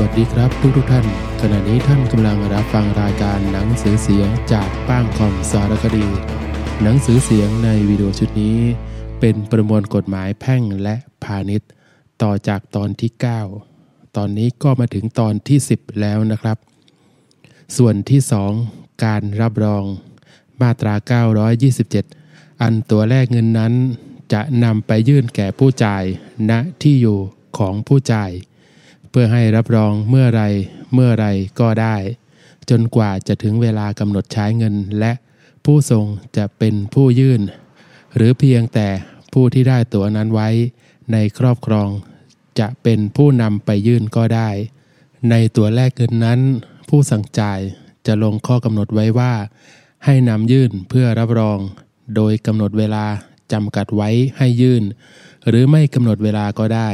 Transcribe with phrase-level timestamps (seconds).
[0.00, 1.06] วัสดีครับทุกทุกท่าน
[1.40, 6.06] ขณะนี้ท่านกำลังรับฟังรายการหนังสือเสียงจากป้างคอมสารคดี
[6.82, 8.58] หนังสือเสียงในวิดีโอชุดนี้
[9.20, 11.70] เป็นประมวลกฎหมายแพ่งและพาณิชย์
[12.22, 13.10] ต่อจากตอนที่
[13.64, 16.56] 9 ตอนนี้ก็มาถึงตอนที่ 10 แล้วนะครับ
[17.76, 18.20] ส่วนที่
[18.62, 19.84] 2 การรับรอง
[20.60, 20.94] มาตรา
[21.78, 23.72] 927 อันตัวแรกเงินนั้น
[24.32, 26.04] จะนำไปยื่นแก่ผู้จ่าย
[26.50, 27.18] ณที่อยู่
[27.58, 28.32] ของผู้จ่าย
[29.18, 30.42] พื่อให้รับรองเมื่อไร
[30.94, 31.26] เมื่อไร
[31.60, 31.96] ก็ได้
[32.70, 35.12] จนกว่าจะถึงเวลากำหนดใช้เงินและ
[35.64, 36.04] ผู้ทรง
[36.36, 37.42] จะเป็นผู้ยื่น
[38.16, 38.88] หรือเพียงแต่
[39.32, 40.48] ผู้ที่ได้ตั๋วนั้นไว้
[41.12, 41.88] ในครอบครอง
[42.58, 44.48] จะเป็นผู้นำไปยื่นก็ได้
[45.30, 46.40] ในตัวแรกเงินนั้น
[46.88, 47.60] ผู้สั่งจ่าย
[48.06, 49.32] จะลงข้อกำหนดไว้ว่า
[50.04, 51.58] ให้นำยื่นเพื่อรับรอง
[52.16, 53.04] โดยกำหนดเวลา
[53.52, 54.08] จำกัดไว้
[54.38, 54.82] ให้ยื่น
[55.48, 56.90] หรือไม่กำหนดเวลาก็ได้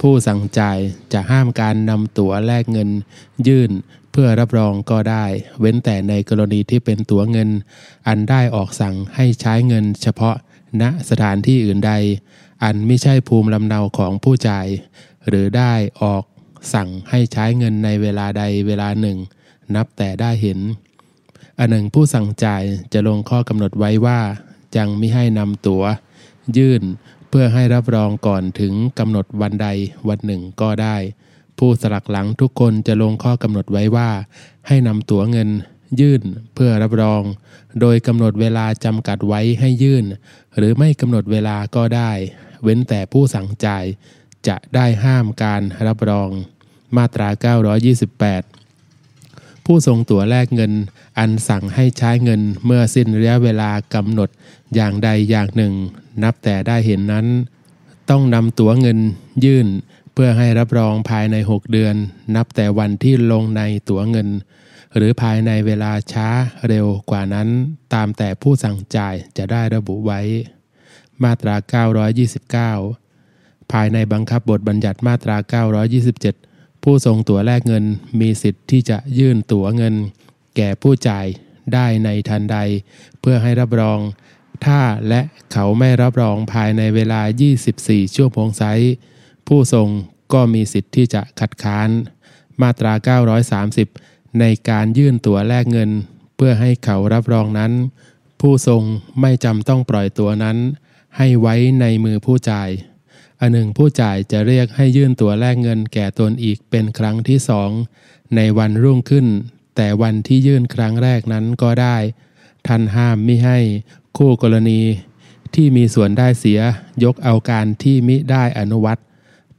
[0.00, 0.78] ผู้สั่งจ่าย
[1.12, 2.90] จะห้ามการนำตั๋วแลกเงิน
[3.46, 3.70] ยื่น
[4.10, 5.24] เพื่อรับรองก็ได้
[5.60, 7.50] เว้นแต่ในกรณีที่เป็นตั๋วเงิน
[8.08, 10.36] อันได้ออกสั่งให้ใช้เงินเฉพาะ
[10.82, 11.92] ณสถานที่อื่นใด
[12.64, 14.66] อันไม่ใช่ภูมิลำเนาของผู้จ่าย
[15.28, 16.24] หรือได้ออก
[16.74, 19.18] สั่งให้ใช้เงินในเวลาใดเวลาหนึ่ง
[19.74, 20.58] นับแต่ได้เห็น
[21.58, 24.20] อันหนึ่งผู้สั่งจ่ายจะลงข้อกำหนดไว้ว่า
[24.76, 25.82] ยังไม่ให้นำตั๋ว
[26.56, 26.82] ยื่น
[27.28, 29.68] เพื่อให้รับรองก่อนถึงกำหนดวันใด
[30.08, 30.96] วันหนึ่งก็ได้
[31.58, 34.10] ผู้สลักหลังทุกคนจะลงข้อกำหนดไว้ว่า
[34.68, 35.48] ให้นำตั๋วเงิน
[36.00, 36.22] ยื่น
[36.54, 37.22] เพื่อรับรอง
[37.80, 40.04] โดยกำหนดเวลาจำกัดไว้ให้ยื่น
[40.56, 42.12] หรือไม่กำหนดเวลาก็ได้
[42.62, 43.84] เว้นแต่ผู้สั่งจ่าย
[44.48, 46.30] จะได้ห้ามการรับรอง
[46.96, 47.28] มาตรา
[48.48, 50.72] 928ผู้ทรงตั๋วแลกเงิน
[51.18, 54.28] อันสั่งให้ใช้เงินเมื่อสิ้นระยะเวลากำหนด
[54.74, 55.72] อย่างใดอย่างหนึ่ง
[56.22, 57.26] นับแต่ได้เห็นนั้น
[58.10, 58.98] ต้องนำตั๋วเงิน
[59.44, 59.68] ยื่น
[60.12, 61.94] เพื่อให้รับรองภายใน 6 เดือน
[62.36, 64.28] นับแต่วันที่ลงในตั๋วเงิน
[64.96, 66.28] หรือภายในเวลาช้า
[66.68, 67.48] เร็วกว่านั้น
[67.94, 70.20] ตามแต่ผู้สั่งจ่ายจะได้ระบุไว้
[71.22, 71.54] มาตรา
[72.78, 75.62] 929 ภายในบังคับบทบัญญัติมาตรา
[76.10, 77.84] 927 ผู้ทรงตั๋วแลกเงิน
[78.20, 79.94] มีสิทธิ์ที่จะยื่นตั๋วเงิน
[80.56, 81.26] แก่ผู้จ่าย
[81.74, 82.56] ได้ในทันใด
[83.20, 83.98] เพื่อให้รับรอง
[84.64, 85.20] ถ้าและ
[85.52, 87.20] เขาไม่รับรองภายในเวลา
[87.68, 88.64] 24 ชั่วโมงไซ
[89.46, 89.88] ผู้ทรง
[90.32, 91.88] ก็มีสิทธิ์ที่จะคัดค้าน
[92.62, 92.92] มาตรา
[93.66, 95.90] 930 ในการยื่นตั๋วแลกเงิน
[96.36, 97.72] เพื่อให้เขารับรองนั้น
[98.40, 98.82] ผู้ทรง
[99.20, 100.56] ไม่จำต้องปล่อยตั๋วนั้น
[101.16, 102.68] ให้ไว้ในมือผู้จ่าย
[103.40, 107.70] อันหนึ่งผู้จ่ายจะเรียกให้ยื่นตั๋วแลกเงินแก่ตนอีกเป็นครั้งที่สอง
[108.36, 109.26] ในวันรุ่งขึ้น
[109.76, 111.96] แต่วันที่ยื่นครั้งแรกนั้นก็ได้
[112.66, 113.58] ท่านห้ามมิให้
[114.16, 114.80] คู่กรณี
[115.54, 116.60] ที่มีส่วนได้เสีย
[117.04, 118.98] ยกเอาการที่มิได้อนุวัต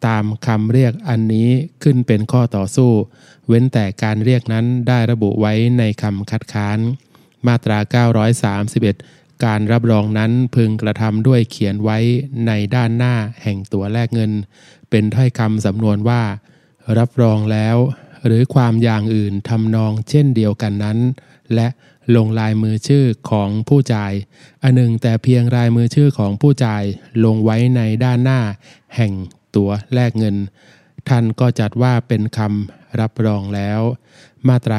[0.07, 1.49] ตามคำเรียกอันนี้
[1.83, 2.91] ขึ้นเป็นข้อต่อสู้
[3.47, 6.79] เว้นแต่การเรียกนั้นได้ระบุไว้ในคำคัดค้าน
[7.47, 7.79] มาตรา
[8.81, 11.97] 931 การรับรองนั้นพึงกระทำด้วยเขียนไว้
[12.47, 14.31] ในด้านหน้าแห่งตัวแลกเงิน
[14.89, 16.21] เป็นถ้อยคำสำนวนว่า
[16.97, 17.77] รับรองแล้ว
[18.25, 20.97] หรือความอย่างอื่นทำนองเช่นเดียวกันนั้น
[21.55, 21.67] และ
[22.15, 24.13] ลงลายมือชื่อของผู้จ่าย
[24.63, 26.83] อันหนึ่งแต่เพียงลายมือชื่อของผู้จ่าย
[27.25, 28.39] ลงไว้ในด้านหน้า
[28.95, 29.13] แห่ง
[29.55, 30.35] ตัวแลกเงิน
[31.09, 33.81] ท่านก็จัดว่าเป็นคำรับรองแล้ว
[34.47, 34.77] มาตรา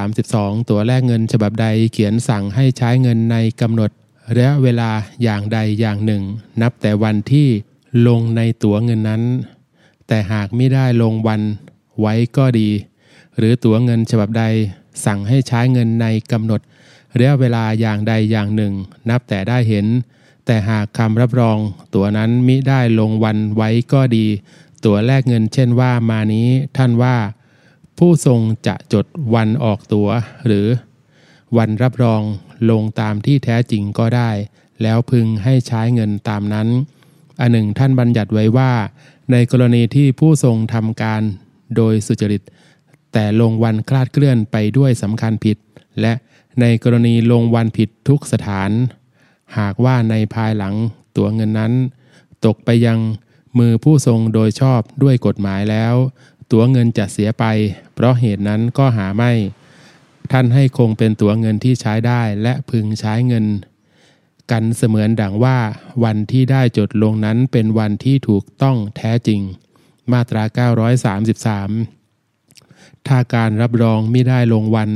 [0.00, 3.90] 932 ตัวแลกเงินฉบับใดเขียนสั่งให้ใช้เงินในกำหนด
[4.36, 4.90] ระยะเวลา
[5.22, 6.22] อย่างใดอย่างหนึ่ง
[6.62, 7.48] นับแต่วันที่
[8.08, 9.22] ลงในตั๋วเงินนั้น
[10.06, 11.40] แต่หากไม่ได้ลงวัน
[12.00, 12.70] ไว้ก็ดี
[13.38, 14.44] หรือตั๋วเงินฉบับใด
[15.04, 16.60] สั่งให้ใช้เงินในกำหนด
[17.18, 18.72] ระยะเวลาอย่างใดอย่างหนึ่ง
[19.10, 19.86] นับแต่ได้เห็น
[20.46, 21.58] แต่หากคำรับรอง
[21.94, 24.26] ตั๋วนั้นมิได้ลงวันไว้ก็ดี
[24.84, 27.16] ตั๋วแลกเงินเช่นว่ามานี้ท่านว่า
[27.98, 30.08] ผู้ทรงจะจดวันออกตั๋ว
[30.46, 30.66] หรือ
[31.56, 32.22] วันรับรอง
[32.70, 34.30] ลงตามที่แท้จริงก็ได้
[34.82, 36.68] แล้วพึงให้ใช้เงินตามนั้น
[37.40, 38.72] อันหนึ่งท่านบัญญัติไว้ว่า
[39.32, 41.22] ในกรณีที่ผู้ทรงทำการ
[41.76, 42.42] โดยสุจริต
[43.12, 45.56] แต่ลงวันคลาดเคลื่อนไปด้วยสำคัญผิด
[46.00, 46.12] และ
[46.60, 48.70] ในกรณีลงวันผิดทุกสถาน
[49.58, 50.74] หากว่าในภายหลัง
[51.16, 51.72] ตัวเงินนั้น
[52.46, 52.98] ตกไปยัง
[53.58, 55.94] มือผู้ทรงโดยชอบด้วยกฎหมายแล้ว
[56.52, 57.44] ตัวเงินจะเสียไป
[57.94, 59.32] เพราะเหตุนั้นก็หาไม่
[60.32, 63.46] ท่านให้คงเป็นตัวเงินที่ใช้ได้และพึงใช้เงิน
[64.50, 65.58] กันเสมือนดังว่า
[66.04, 69.40] วันที่ได้จดลงนั้นเป็นวันที่ถูกต้องแท้จริง
[70.12, 70.42] มาตรา
[72.10, 74.90] 933 ถ้าการรับรองไม่ได้ลงวัน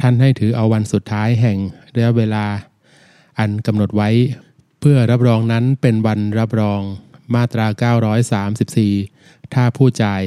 [0.00, 1.58] ท่านให้ถือเอาวันสุดท้ายแห่ง
[1.94, 2.46] ระยะเวลา
[3.38, 4.10] อันกำหนดไว้
[4.80, 6.80] เพื่อรับรองนั้นเป็นวันรับรอง
[7.34, 7.66] มาตรา
[8.80, 10.22] 934 ถ้าผู้จ่าย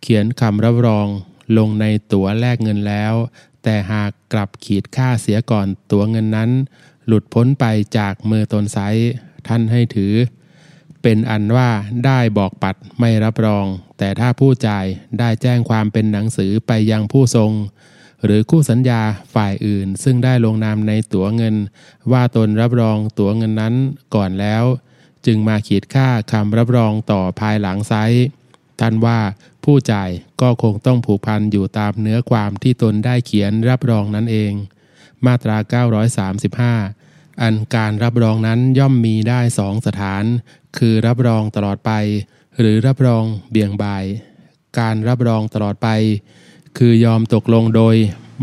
[0.00, 1.06] เขียนคำรับรอง
[1.58, 3.14] ลงในตั๋วแลกเงินแล้ว
[3.62, 6.50] แต่หากกลับขีดค่าเสียก่อนตั๋วเงินนั้น
[7.06, 7.64] หลุดพ้นไป
[7.98, 8.78] จากมือตนไซ
[9.48, 10.12] ท่านให้ถือ
[11.04, 11.70] เป็นอันว่า
[12.06, 13.66] ได้บอกปัดไม่รับรอง
[13.98, 14.84] แต่ถ้าผู้จ่าย
[15.18, 17.52] ได้แจ้งความเป็นหนังสือไปยังผู้ทรง
[18.24, 19.00] หรือคู่สัญญา
[19.34, 21.56] ฝ่ายอื่น ซึ่งได้ลงนามในตั๋วเงิน
[22.12, 23.74] ว่าตนรับรองตั๋วเงินนั้น
[24.14, 24.64] ก่อนแล้ว
[25.26, 27.94] จึงมาขีดค่าคำรับรองต่อภายหลังไซ
[28.80, 29.18] ท่านว่า
[29.64, 30.10] ผู้จ่าย
[30.40, 34.52] ก็คงต้องผูกพันอยู่ตามเนื้อความที่ตนได้เขียนรับรองนั้นเอง
[35.26, 35.56] มาตรา
[36.54, 37.03] 935
[37.42, 40.24] อันการรับรองนั้นย่อมมีได้สองสถาน
[40.78, 41.92] คือรับรองตลอดไป
[42.58, 44.04] หรือรับรองเบี่ยงบาย
[44.78, 45.88] การรับรองตลอดไป
[46.78, 47.96] คือยอมตกลงโดย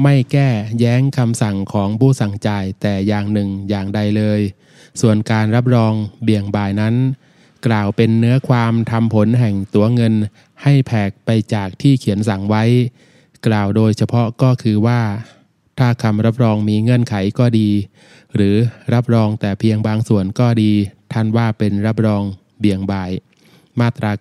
[0.04, 0.50] ไม่แก้
[0.80, 4.42] แย้งคำสั่งของผู้สั่งจ่ายแต่อย่างหนึ่งอย่างใดเลย
[5.02, 5.94] ส่วนการรับรอง
[6.24, 6.96] เบี่ยงบายนั้น
[7.68, 10.14] กล่าวเป็นเนื้อความทำผลแห่งตัวเงิน
[10.64, 12.64] ให้แผกไปจากที่เขียนสั่งไว้
[13.48, 15.02] กล่าวโดยเฉพาะก็คือว่า
[15.80, 17.70] ถ้าคำรับรองมีเงื่อนไขก็ดี
[18.36, 18.56] หรือ
[18.94, 20.72] รับรองแต่เพียงบางส่วนก็ดี
[21.14, 22.24] ท่านว่าเป็นรับรอง
[22.60, 23.12] เบี่ยงบาย
[23.80, 24.12] มาตรา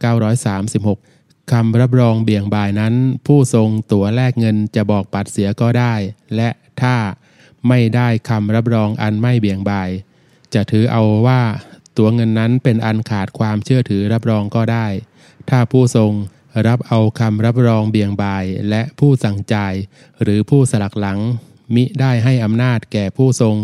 [0.91, 2.95] 936คำรับรองเบี่ยงบายนั้น
[3.27, 5.95] ผู้ทรงตั๋วแลกเงินจะบอกปัดเสียก็ได้
[6.37, 6.51] และ
[6.83, 6.97] ถ้า
[7.69, 9.89] ไม่ได้คำรับรองอันไม่เบี่ยงบาย
[10.55, 11.43] จะถือเอาว่า
[11.97, 14.87] ตั๋วเงินนั้นเป็นอันขาดความเชื่อถือรับรองก็ได้
[15.49, 16.13] ถ้าผู้ทรง
[16.67, 19.75] รับเอาคำรับรองเบี่ยงบายและผู้สั่งจ่าย
[20.23, 21.19] หรือผู้สลักหลัง
[21.75, 23.57] มิได้ให้อำนาจแก่ผู้ทรง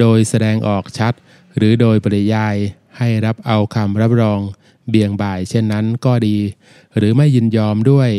[0.00, 1.12] โดยแสดงออกชัด
[1.56, 2.56] หรือโดยปริยาย
[2.98, 4.40] ให้รับเอาคำรับรอง
[4.88, 6.36] เบี่ยงบ่ายเช่นนั้นก็ดี
[6.96, 8.10] หรือไม่ยินยอมด้วย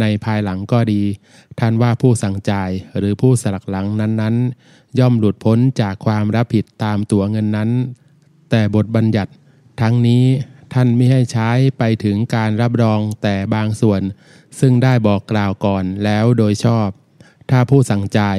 [0.00, 1.02] ในภายหลังก็ดี
[1.58, 7.70] ท่านว่าผู้สั่งจ่ายหรือผู้สลักหลังนั้นๆ ย่อมหลุดพ้นจากความรับผิดตามตัวเงินนั้น
[8.50, 9.32] แต่บทบัญญัติ
[9.80, 10.24] ทั้งนี้
[10.74, 14.02] ท่านไม่ให้ใช้ไปถึงการรับรองแต่บางส่วน
[14.60, 16.88] ซึ่งได้บอกกล่าวก่อนแล้วโดยชอบ
[17.50, 18.38] ถ้าผู้สั่งจ่าย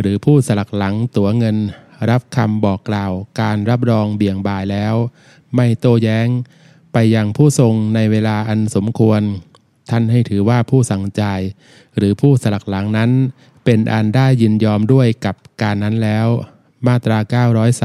[0.00, 1.56] หรือผู้สลักหลังตัวเงิน
[2.10, 4.94] รับคำบอกกล่าวการรับรองเบี่ยงบ่ายแล้ว
[5.54, 6.28] ไม่โต้แย้ง
[6.92, 9.22] ไปยังผู้ทรงในเวลาอันสมควร
[9.90, 11.40] ท่านให้ถือว่าผู้สั่งจ่าย
[11.96, 13.10] หรือผู้สลักหลังนั้น
[13.64, 16.26] เป็นอันได้ยินยอมด้วยกับการนั้นแล้ว
[16.86, 17.18] มาตรา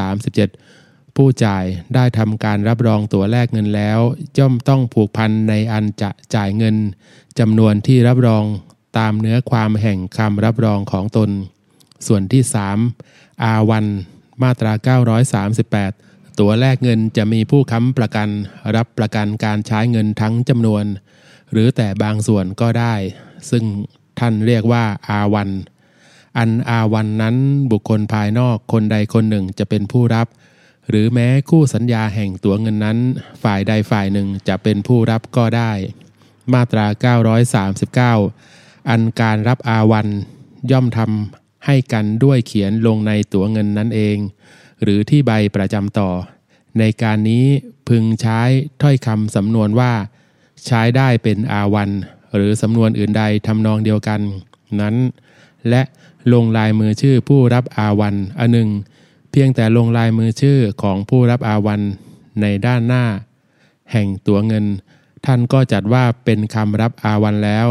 [0.05, 1.63] 937 ผู้จ่าย
[1.95, 3.99] ได้ทำการรับรองตัวแลกเงินแล้ว
[4.37, 6.75] ย่อมต้องผูกพันในอันจะจ่ายเงิน
[7.39, 8.45] จำนวนที่รับรอง
[8.97, 11.29] ตามเนื้อความแห่งคำรับรองของตน
[12.07, 12.77] ส่วนที่สาม
[13.43, 13.85] อาวัน
[14.43, 14.73] มาตรา
[15.55, 18.29] 938 ตัวแลกเงินจะมีผู้ค้ำประกัน
[18.75, 20.85] รับประกันการใช้เงินทั้งจำนวน
[21.51, 22.95] หรือแต่บางส่วนก็ได้
[23.49, 23.63] ซึ่ง
[24.19, 25.49] ท่านเรียกว่าอาวัน
[26.37, 27.35] อันอาวันนั้น
[27.71, 30.27] บุคคลภายนอกคนใดคนหนึ่งจะเป็นผู้รับ
[30.89, 32.97] หรือแม้คู่สัญญาแห่งตัวเงินนั้น
[33.43, 35.71] ฝ่ายใดฝ่ายหนึ่งจะเป็นผู้รับก็ได้
[36.53, 36.85] มาตรา
[38.13, 40.07] 939 อันการรับอาวัน
[40.71, 44.17] ย่อมทำ ให้กันด้วยเขียนลงในตั๋วเงินนั้นเอง
[44.83, 46.09] หรือที่ใบประจำต่อ
[46.79, 47.45] ในการนี้
[47.89, 48.41] พึงใช้
[48.81, 49.93] ถ้อยคำสำนวนว่า
[50.65, 51.89] ใช้ได้เป็นอาวัน
[52.35, 54.19] หรือสำนวนอื่นใดทำนองเดียวกัน
[54.81, 54.95] นั้น
[55.69, 55.81] และ
[56.33, 58.69] ลงลายมือชื่อผู้รับอาวันอันหนึ่ง
[59.31, 61.81] เพียงแต่ลงลายมือชื่อของผู้รับอาวัน
[62.41, 63.05] ในด้านหน้า
[63.91, 64.65] แห่งตั๋วเงิน
[65.25, 67.67] ท่านก็จัดว่าเป็นคำรับอาวันแล้ว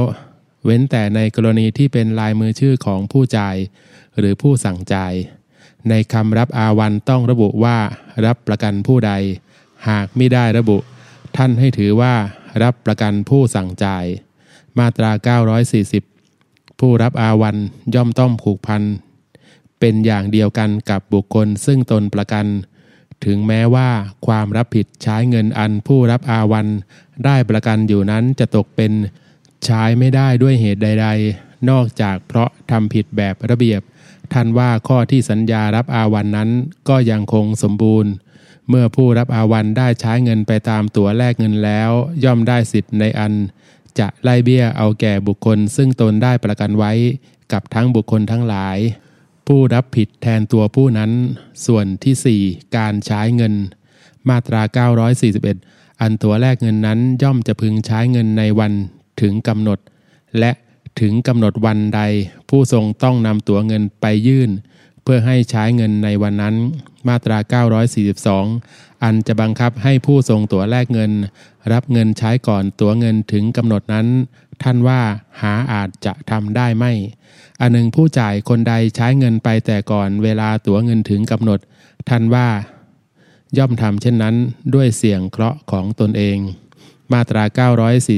[0.64, 3.56] เว้นแต่ในกรณีที่เป็นลายมือชื่อของผู้จ่าย
[4.18, 5.14] หรือผู้สั่งจ่าย
[5.88, 7.78] ในคำรับอาวันต้องระบุว่า
[8.26, 9.12] รับประกันผู้ใด
[9.88, 10.78] หากไม่ได้ระบุ
[11.37, 12.14] ท่านให้ถือว่า
[12.62, 14.04] รับประกันผู้สั่งจ่าย
[14.78, 15.11] มาตรา
[16.14, 17.56] 940 ผู้รับอาวัน
[17.94, 18.83] ย่อมต้องผูกพัน
[19.80, 22.47] เป็นอย่างเดียวกันกับบุคคลซึ่งตนประกัน
[23.25, 23.88] ถึงแม้ว่า
[24.26, 26.66] ความรับผิดใช้เงินอันผู้รับอาวัน
[27.25, 28.92] ได้ประกันอยู่นั้นจะตกเป็น
[29.64, 33.80] ใช้ไม่ได้ด้วยเหตุใด ๆ นอกจากเพราะทำผิดแบบระเบียบ
[34.33, 36.50] ท่านว่าข้อที่สัญญารับอาวันนั้น
[36.88, 38.12] ก็ยังคงสมบูรณ์
[38.68, 41.90] เมื่อผู้รับอาวันได้ใช้เงินไปตามตั๋วแลกเงินแล้ว
[42.25, 43.33] ย่อมได้สิทธิ์ในอัน
[43.99, 46.92] จะไล่เบี้ยเอาแก่บุคคล ซึ่งตนได้ประกันไว้
[47.52, 48.78] กับทั้งบุคคลทั้งหลาย
[49.47, 51.11] ผู้รับผิดแทนตัวผู้นั้น
[51.66, 53.54] ส่วนที่ 4 การใช้เงิน
[54.28, 54.62] มาตรา
[55.33, 58.73] 941อันตัวแลกเงินนั้นย่อมจะพึงใช้เงินในวัน
[59.21, 59.78] ถึงกำหนด
[60.38, 60.52] และ
[61.00, 62.00] ถึงกำหนดวันใด
[62.49, 64.50] ผู้ทรงต้องนำตั๋วเงินไปยื่น
[65.02, 66.54] เพื่อให้ใช้เงินในวันนั้น
[67.09, 67.38] มาตรา
[68.21, 71.12] 942 อันจะบังคับให้ผู้ทรงตั๋วแลกเงิน
[71.73, 74.06] รับเงินใช้ก่อนตั๋วเงินถึงกำหนดนั้น
[74.62, 75.00] ท่านว่า
[75.40, 76.92] หาอาจจะทำได้ไม่
[77.61, 81.61] อันหนึ่งผู้จ่ายคนใดใช้เงินไปแต่ก่อนเวลาตั๋วเงินถึงกำหนด
[82.09, 82.49] ท่านว่า
[83.59, 84.35] ย่อมทำเช่นนั้น
[84.75, 86.38] ด้วยเสี่ยงเคราะห์ของตนเอง
[87.12, 87.44] มาตรา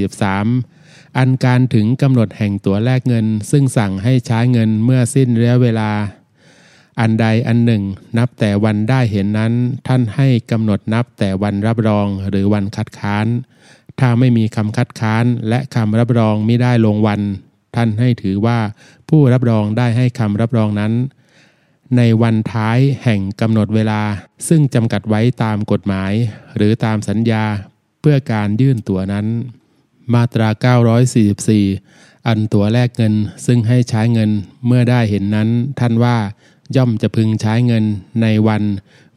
[0.06, 0.75] 943
[1.18, 5.90] อันการถึงกำหนดแห่งตัวแลกเงิน ซึ่งสั่งให้ใช้เงินเมื่อสิ้นระยะเวลา
[7.00, 7.82] อันใดอันหนึ่ง
[8.18, 9.52] นับแต่วันได้เห็นนั้น
[9.86, 13.26] ท่านให้กำหนดนับแต่วันรับรองหรือวันคัดค้าน
[14.00, 17.20] ถ้าไม่มีคำคัดค้านและคำรับรองไม่ได้ลงวัน
[17.76, 18.58] ท่านให้ถือว่า
[19.08, 20.92] ผู้รับรองได้ให้คำรับรองนั้น
[21.96, 24.02] ในวันท้ายแห่งกำหนดเวลา
[24.48, 26.12] ซึ่งจำกัดไว้ตามกฎหมาย
[26.56, 27.44] หรือตามสัญญา
[28.00, 29.26] เพื่อการยื่นตั๋วนั้น
[30.14, 30.48] มาตรา
[31.14, 33.14] 944 อันตัวแลกเงิน
[33.46, 34.30] ซึ่งให้ใช้เงิน
[34.66, 35.48] เมื่อได้เห็นนั้น
[35.80, 36.16] ท่านว่า
[36.76, 37.84] ย่อมจะพึงใช้เงิน
[38.22, 38.62] ในวัน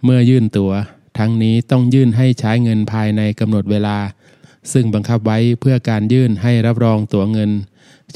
[0.04, 0.72] เมื่อยื่นตัว๋ว
[1.18, 3.98] ทั้งนี้ต้องยื่นให้ใช้เงินภายในกำหนดเวลา
[4.72, 7.52] ซึ่งบังคับไว้เพื่อการยื่นให้รับรองตั๋วเงิน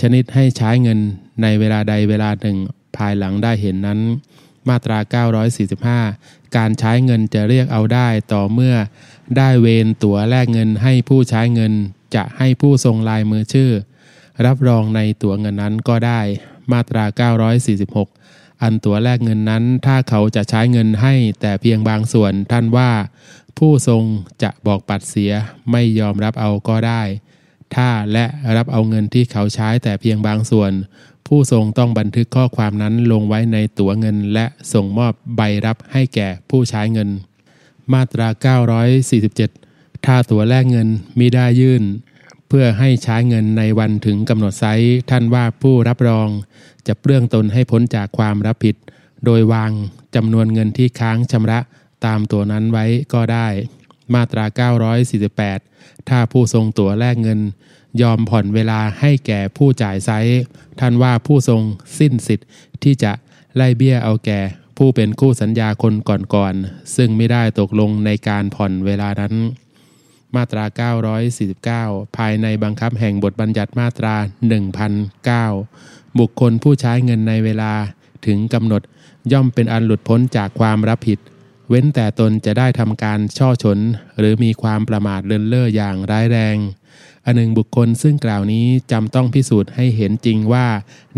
[0.02, 1.00] ชนิดให้ใช้เงิน
[1.42, 2.58] ในเวลาใดเวลาหนึ่ง
[2.98, 4.00] ภายหลังได้เห็นนั้น
[4.70, 5.00] มาตรา
[5.78, 8.76] 945 การใช้เงินจะเรียกเอาได้ต่อเมื่อ
[9.38, 11.74] ได้เวนตั๋วแลกเงินให้ผู้ใช้เงิน
[12.16, 13.72] จะให้ผู้ทรงลายมือชื่อ
[14.46, 16.22] รับรองในตั๋วเงินนั้นก็ได้
[16.72, 17.06] มาตรา
[17.84, 22.92] 946 อันตั๋วแลกเงินนั้น ถ้าเขาจะใช้เงินให้แต่เพียงบางส่วนท่านว่า
[23.58, 24.04] ผู้ทรง
[24.44, 25.32] จะบอกปัดเสีย
[25.72, 27.02] ไม่ยอมรับเอาก็ได้
[27.76, 28.26] ถ้าและ
[28.58, 30.72] รับเอาเงินที่เขาใช้แต่เพียงบางส่วน
[31.28, 37.10] ผู้ทรงต้องบันทึกข้อความนั้นลงไว้ในตั๋วเงิน และส่งมอบใบรับให้แก่ผู้ใช้เงิน
[37.94, 38.28] มาตรา
[39.24, 39.73] 947
[40.06, 41.84] ถ้าตั๋วแลกเงินมิได้ยื่น
[42.48, 46.30] เพื่อให้ใช้เงินในวันถึงกำหนดไซร้ท่านว่าผู้รับรอง
[46.88, 48.76] จะเปลื้องตนให้พ้นจากความรับผิด
[49.26, 49.72] โดยวาง
[50.16, 51.60] จำนวนเงินที่ค้างชำระ
[52.06, 53.48] ตามตั๋วนั้นไว้ก็ได้
[54.14, 54.46] มาตรา
[55.28, 57.40] 948 ถ้าผู้ทรงตั๋วแลกเงิน
[58.02, 60.40] ยอมผ่อนเวลาให้แก่ผู้จ่ายไซร้
[60.80, 61.62] ท่านว่าผู้ทรง
[62.00, 62.48] สิ้นสิทธิ์
[62.84, 63.12] ที่จะ
[63.56, 64.40] ไล่เบี้ยเอาแก่
[64.78, 65.94] ผู้เป็นคู่สัญญาคน
[66.36, 69.36] ก่อนๆ ซึ่งไม่ได้ตกลงในการผ่อนเวลานั้น
[70.36, 70.66] มาตรา
[71.42, 74.16] 949 ภายในบังคับแห่งบทบัญญัติมาตรา
[75.38, 77.74] 1009 บุคคลผู้ใช้เงินในเวลา
[78.26, 78.82] ถึงกำหนด
[79.32, 81.20] ย่อมเป็นอันหลุดพ้นจากความรับผิด
[81.70, 83.80] เว้นแต่ตนจะได้ทำการช่อฉน
[84.20, 86.58] หรือมีความประมาทเลินเล่ออย่างร้ายแรง
[87.26, 90.68] อันหนึ่งบุคคลซึ่งกล่าวนี้จำต้องพิสูจน์ให้เห็นจริงว่า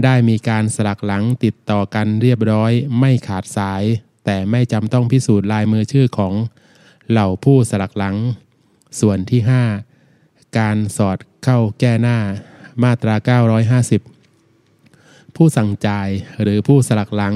[0.04, 3.84] ได้มีการสลักหลังติดต่อกันเรียบร้อย ไม่ขาดสาย
[4.26, 6.34] แต่ไม่จำต้องพิสูจน์ลายมือชื่อของ
[7.10, 8.16] เหล่าผู้สลักหลัง
[9.00, 9.42] ส่วนที่
[10.00, 12.18] 5 การสอดเข้าแก้หน้า
[12.84, 13.16] มาตรา
[14.22, 16.10] 950 ผู้สั่งจ่าย
[16.42, 17.36] หรือผู้สลักหลัง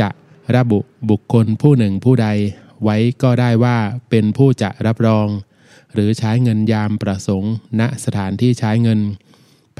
[0.00, 0.08] จะ
[0.56, 0.78] ระบุ
[1.10, 2.28] บุคคลผู้หนึ่งผู้ใด
[2.84, 3.78] ไว้ก็ได้ว่า
[4.10, 5.28] เป็นผู้จะรับรอง
[5.94, 9.00] หรือใช้เงินยามประสงค์ ณสถานที่ใช้เงิน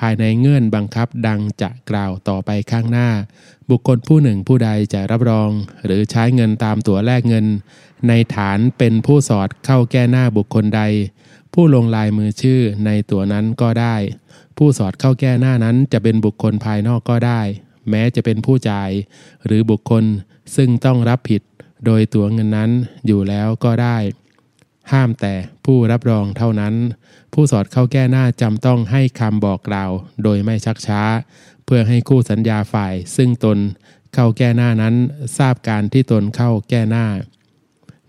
[0.01, 3.09] ภายในเงื่อนบังคับดังจะกล่าวต่อไปข้างหน้า
[3.71, 5.51] บุคคลผู้หนึ่งผู้ใดจะรับรอง
[5.85, 7.47] หรือใช้เงินตามตั๋วแลกเงิน
[8.09, 10.83] ในฐานเป็นผู้สอดเข้าแก้หน้าบุคคลใด
[11.55, 13.97] ผู้ลงลายมือชื่อในตั๋วนั้นก็ได้
[14.57, 17.41] ผู้สอดเข้าแก้หน้านั้นจะเป็นบุคคลภายนอกก็ได้
[17.91, 18.91] แม้จะเป็นผู้จ่าย
[19.47, 20.05] หรือบุคคล
[20.57, 21.43] ซึ่งต้องรับผิด
[21.85, 22.71] โดยตั๋วเงินนั้น
[23.07, 23.97] อยู่แล้วก็ได้
[24.93, 26.75] ห้ามแต่ผู้รับรองเท่านั้น
[27.33, 29.91] ผู้สอดเข้าแก้หน้าจำต้องให้คำบอกกล่าว
[30.23, 31.03] โดยไม่ชักช้า
[31.65, 33.59] เพื่อให้คู่สัญญาฝ่าย ซึ่งตน
[34.15, 34.95] เข้าแก้หน้านั้น
[35.39, 37.07] ทราบการที่ตนเข้าแก้หน้า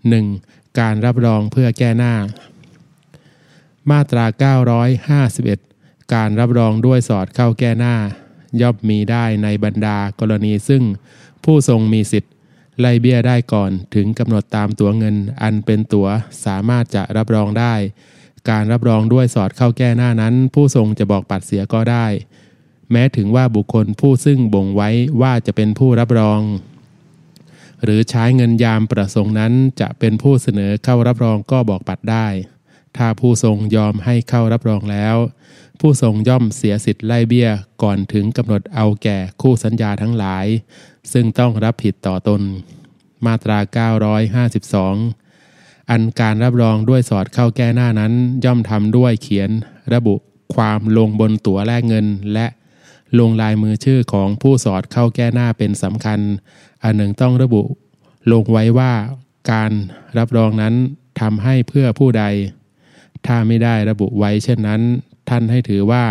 [0.08, 0.78] 1.
[0.80, 2.14] การรับรองเพื่อแก้หน้า
[3.90, 4.24] มาตรา
[5.38, 7.94] 951 การรับรองด้วยสอดเข้าแก้หน้า
[8.60, 10.82] ย่อมมีได้ในบรรดากรณีซึ่ง
[11.44, 12.32] ผู้ทรงมีสิทธิ์
[12.80, 16.08] ไล่เบี้ยได้ก่อนถึงกำหนดตามตั๋วเงิน อันเป็นตั๋ว
[16.44, 17.74] สามารถจะรับรองได้
[18.50, 22.06] การรับรองด้วยสอดเข้าแก้หน้านั้น ผู้ทรงจะบอกปัดเสียก็ได้
[22.90, 24.90] แม้ถึงว่าบุคคลผู้ซึ่งบ่งไว้
[25.22, 26.40] ว่าจะเป็นผู้รับรอง
[27.84, 32.26] หรือใช้เงินยามประสงค์นั้นจะเป็นผู้เสนอเข้ารับรองก็บอกปัดได้
[32.98, 35.16] ถ้าผู้ทรงยอมให้เข้ารับรองแล้ว
[35.80, 37.50] ผู้ทรงย่อมเสียสิทธิ์ไล่เบี้ย
[37.82, 40.46] ก่อนถึงกำหนดเอาแก่คู่สัญญาทั้งหลาย
[41.12, 42.42] ซึ่งต้องรับผิดต่อตน
[43.26, 43.58] มาตรา
[45.14, 48.12] 952 อันการรับรองด้วยสอดเข้าแก้หน้านั้น
[48.44, 49.50] ย่อมทำด้วยเขียน
[49.94, 50.14] ระบุ
[50.54, 52.46] ความลงบนตั๋วแลกเงินและ
[53.18, 56.20] ลงลายมือชื่อของผู้สอดเข้าแก้หน้าเป็นสำคัญ
[56.82, 57.62] อันหนึ่งต้องระบุ
[58.32, 58.92] ลงไว้ว่า
[59.52, 59.70] การ
[60.18, 60.74] รับรองนั้น
[61.20, 62.24] ทำให้เพื่อผู้ใด
[63.26, 64.82] ถ้าไม่ได้ระบุไว้เช่นนั้น
[65.28, 66.04] ท่านให้ถือว่า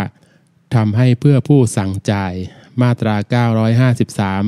[0.74, 2.34] ทำให้เพื่อผู้สั่งจ่าย
[2.82, 3.16] มาตรา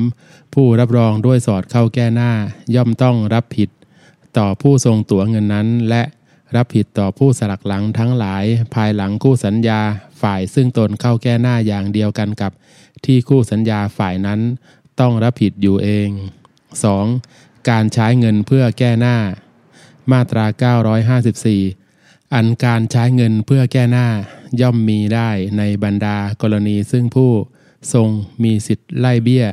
[0.01, 2.31] 953 ผู้รับรองด้วยสอดเข้าแก้หน้า
[2.75, 3.69] ย่อมต้องรับผิด
[4.37, 6.03] ต่อผู้ทรงตั๋วเงินนั้น และ
[6.55, 9.81] รับผิดต่อผู้สลักหลังทั้งหลาย ภายหลังคู่สัญญา
[10.21, 12.51] ฝ่ายซึ่งตนเข้าแก้หน้าอย่างเดียวกันกับ
[13.05, 14.39] ที่คู่สัญญาฝ่ายนั้น
[14.99, 16.09] ต้องรับผิดอยู่เอง
[16.89, 17.69] 2.
[17.69, 19.17] การใช้เงินเพื่อแก้หน้า
[20.11, 20.45] มาตรา
[21.35, 21.80] 954
[22.33, 24.07] อันการใช้เงินเพื่อแก้หน้า
[24.61, 27.31] ย่อมมีได้ในบรรดากรณีซึ่งผู้
[27.93, 28.07] ทรง
[28.43, 29.45] มีสิทธิ์ไล่เบี้ย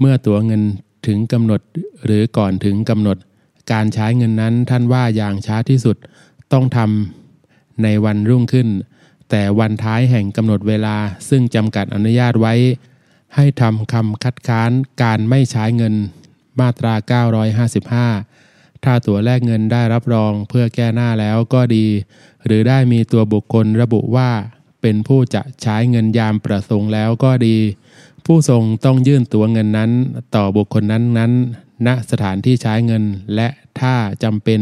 [0.00, 0.62] เมื่อตัวเงิน
[1.06, 1.60] ถึงกำหนด
[2.04, 3.18] หรือก่อนถึงกำหนด
[3.72, 5.96] การใช้เงินนั้นท่านว่าอย่างช้าที่สุด
[6.52, 8.68] ต้องทำในวันรุ่งขึ้น
[9.30, 10.96] แต่วันท้ายแห่งกำหนดเวลา
[11.28, 12.54] ซึ่งจำกัดอนุญาตไว้
[13.36, 14.70] ให้ทำคำคัดค้าน
[15.02, 15.94] การไม่ใช้เงิน
[16.60, 16.94] มาตรา
[18.08, 18.29] 955
[18.84, 21.86] ถ้าตัวแลกเงินได้รับรองเพื่อแก้หน้าแล้วก็ดี
[22.46, 24.30] หรือได้มีตัวบุคคลระบุว่า
[24.82, 27.56] เป็นผู้จะใช้เงินยามประสงค์แล้วก็ดี
[28.26, 29.90] ผู้ทรงต้องยื่นตัวเงินนั้น
[30.34, 31.32] ต่อบุคคลนั้นนั้น
[31.86, 33.48] ณสถานที่ใช้เงิน และ
[33.80, 34.60] ถ้าจำเป็น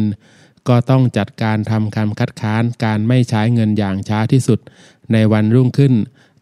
[0.69, 4.59] ก็ต้องจัดการทำคำคัดค้านการไม่ใช้เงินอย่างช้าที่สุด
[5.13, 5.95] ในวันรุ่งขึ้น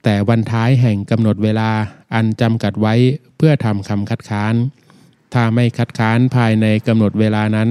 [0.05, 1.71] แต่วันท้ายแห่งกำหนดเวลา
[2.15, 2.95] อันจำกัดไว้
[3.37, 4.55] เพื่อทำคำคัดค้าน
[5.33, 7.71] ถ้าไม่คัดค้านภายในกำหนดเวลานั้น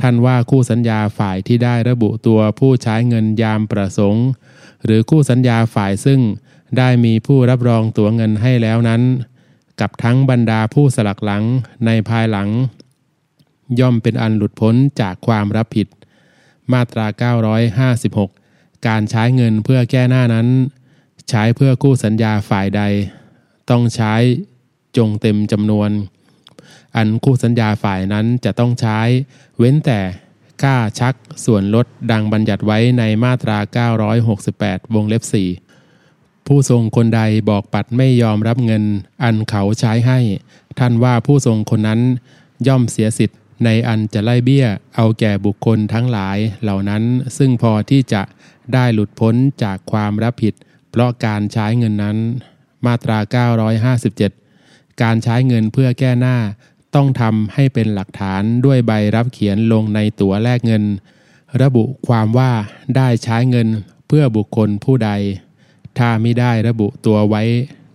[0.00, 4.26] ท่านว่าคู่สัญญาฝ่ายที่ได้ระบุตัวผู้ใช้เงินยามประสงค์
[4.84, 6.20] หรือคู่สัญญาฝ่ายซึ่ง
[6.78, 9.02] ได้มีผู้รับรองตัวเงินให้แล้วนั้น
[9.80, 11.44] กับทั้งบรรดาผู้สลักหลัง
[11.86, 12.48] ในภายหลัง
[13.80, 15.88] ย่อมเป็นอันหลุดพ้นจากความรับผิด
[16.72, 17.06] มาตรา
[18.16, 20.48] 956 การใช้เงินเพื่อแก้หน้านั้น
[21.30, 22.82] ใช้เพื่อกู้สัญญาฝ่ายใด
[23.70, 24.14] ต้องใช้
[24.96, 25.90] จงเต็มจำนวน
[26.98, 28.98] อันคู่สัญญาฝ่ายนั้นจะต้องใช้
[29.58, 30.00] เว้นแต่
[30.62, 31.14] ค่าชัก
[31.44, 33.58] ส่วนลดดังบัญญัติไว้ในมาตรา
[34.22, 35.22] 968 วงเล็บ
[35.84, 38.84] 4 ผู้ทรงคนใดบอกปัดไม่ยอมรับเงิน
[39.22, 40.20] อันเขาใช้ให้
[40.78, 42.00] ท่านว่าผู้ทรงคนนั้น
[42.66, 47.02] ย่อมเสียสิทธิ์ในอันจะไล่เบี้ย เอาแก่บุคคลทั้งหลายเหล่านั้น
[47.38, 48.22] ซึ่งพอที่จะ
[48.74, 50.54] ได้หลุดพ้นจากความรับผิด
[50.90, 52.16] เพราะการใช้เงินนั้น
[52.86, 53.18] มาตรา
[54.06, 56.36] 957 การใช้เงินเพื่อแก้หน้า
[56.94, 60.84] ต้องทำให้เป็นหลักฐานด้วยใบรับเขียนลงในตั๋วแลกเงิน
[61.62, 62.52] ระบุความว่า
[62.96, 63.68] ได้ใช้เงิน
[64.08, 65.10] เพื่อบุคคลผู้ใด
[65.98, 67.42] ถ้าไม่ได้ระบุตัวไว้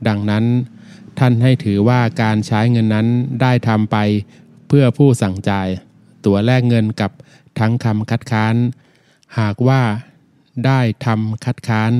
[0.07, 0.45] ดังนั้น
[1.19, 3.07] ท่านให้ถือว่าการใช้เงินนั้น
[3.41, 3.97] ได้ทำไป
[4.67, 5.67] เพื่อผู้สั่งจ่าย
[6.25, 7.11] ตั๋วแลกเงินกับ
[7.59, 8.55] ทั้งคำคัดค้าน
[9.39, 9.81] หากว่า
[10.65, 11.91] ได้ทำคัดค้าน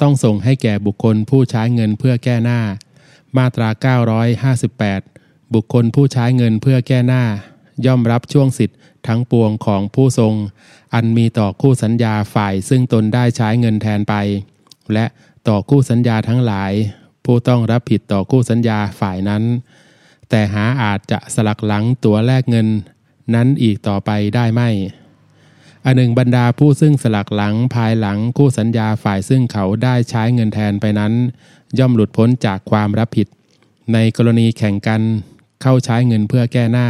[0.00, 2.60] ต้องส่งให้แก่บุคคลผู้ใช้เงินเพื่อแก้หน้า
[3.36, 3.68] มาตรา
[4.52, 5.13] 958
[5.54, 7.24] บุคคลผู้ใช้เงินเพื่อแก้หน้า
[7.86, 10.34] ย่อมรับช่วงสิทธิ์ทั้งปวงของผู้ทรง
[10.94, 14.14] อันมีต่อคู่สัญญาฝ่ายซึ่งตนได้ใช้เงินแทนไป
[14.92, 15.06] และ
[15.48, 16.72] ต่อคู่สัญญาทั้งหลาย
[17.24, 19.42] ผู้ต้องรับผิดต่อคู่สัญญาฝ่ายนั้น
[20.28, 22.68] แต่หาอาจจะสลักหลังตัวแลกเงิน
[23.34, 24.70] นั้นอีกต่อไปได้ไม่
[25.84, 31.12] อันหนึ่งบรรดาผู้ซึ่งสลักหลังภายหลังคู่สัญญาฝ่ายซึ่งเขาได้ใช้เงินแทนไปนั้น
[31.78, 33.26] ย่อมหลุดพ้นจากความรับผิด
[33.92, 35.02] ในกรณีแข่งกัน
[35.64, 36.88] เข้าใช้เงินเพื่อแก้หน้า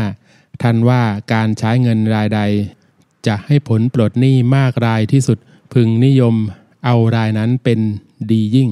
[0.62, 2.40] ท่านว่าการใช้เงินรายใด
[3.26, 5.38] จะให้ผลปลดหนี้มากรายที่สุด
[5.72, 6.34] พึงนิยม
[6.84, 7.80] เอารายนั้นเป็น
[8.30, 8.70] ดียิ่ง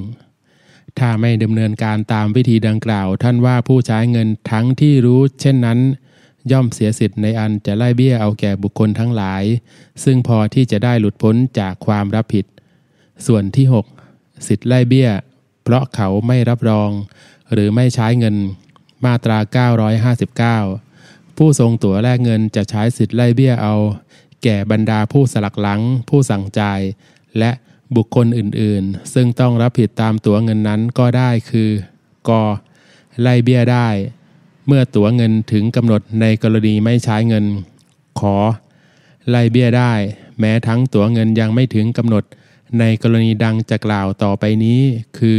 [0.98, 5.78] ถ้าไม่ดำเนินการตามวิธีดังกล่าว ท่านว่าผู้ใช้เงินทั้งที่รู้เช่นนั้น
[6.50, 9.42] ย่อมเสียสิทธิ์ในอันจะไล่เบี้ยเอาแก่บุคคลทั้งหลาย
[10.04, 12.44] ซึ่งพอที่จะได้หลุดพ้นจากความรับผิด
[13.26, 13.66] ส่วนที่
[14.06, 15.10] 6 สิทธิ์ไล่เบี้ย
[15.62, 16.90] เพราะเขาไม่รับรอง
[17.52, 18.36] หรือไม่ใช้เงิน
[19.04, 19.38] มาตรา
[20.58, 23.74] 959 ผู้ทรงตั๋วแลกเงินจะใช้สิทธิ์ไล่เบี้ยเอา
[24.42, 26.80] แก่บรรดาผู้สลักหลัง ผู้สั่งจ่าย
[27.38, 27.50] และ
[27.96, 31.70] บุคคลอื่นๆ ซึ่งต้องรับผิดตามตั๋วเงินนั้นก็ได้คือ
[32.28, 32.30] ก
[33.20, 33.88] ไล่เบี้ยได้
[34.66, 37.44] เมื่อตั๋วเงินถึงกำหนดในกรณีไม่ใช้เงิน
[38.20, 38.36] ขอ
[39.30, 39.92] ไล่เบี้ยได้
[40.38, 42.24] แม้ทั้งตั๋วเงินยังไม่ถึงกำหนด
[42.78, 44.80] ในกรณีดังจะกล่าวต่อไปนี้
[45.18, 45.38] คือ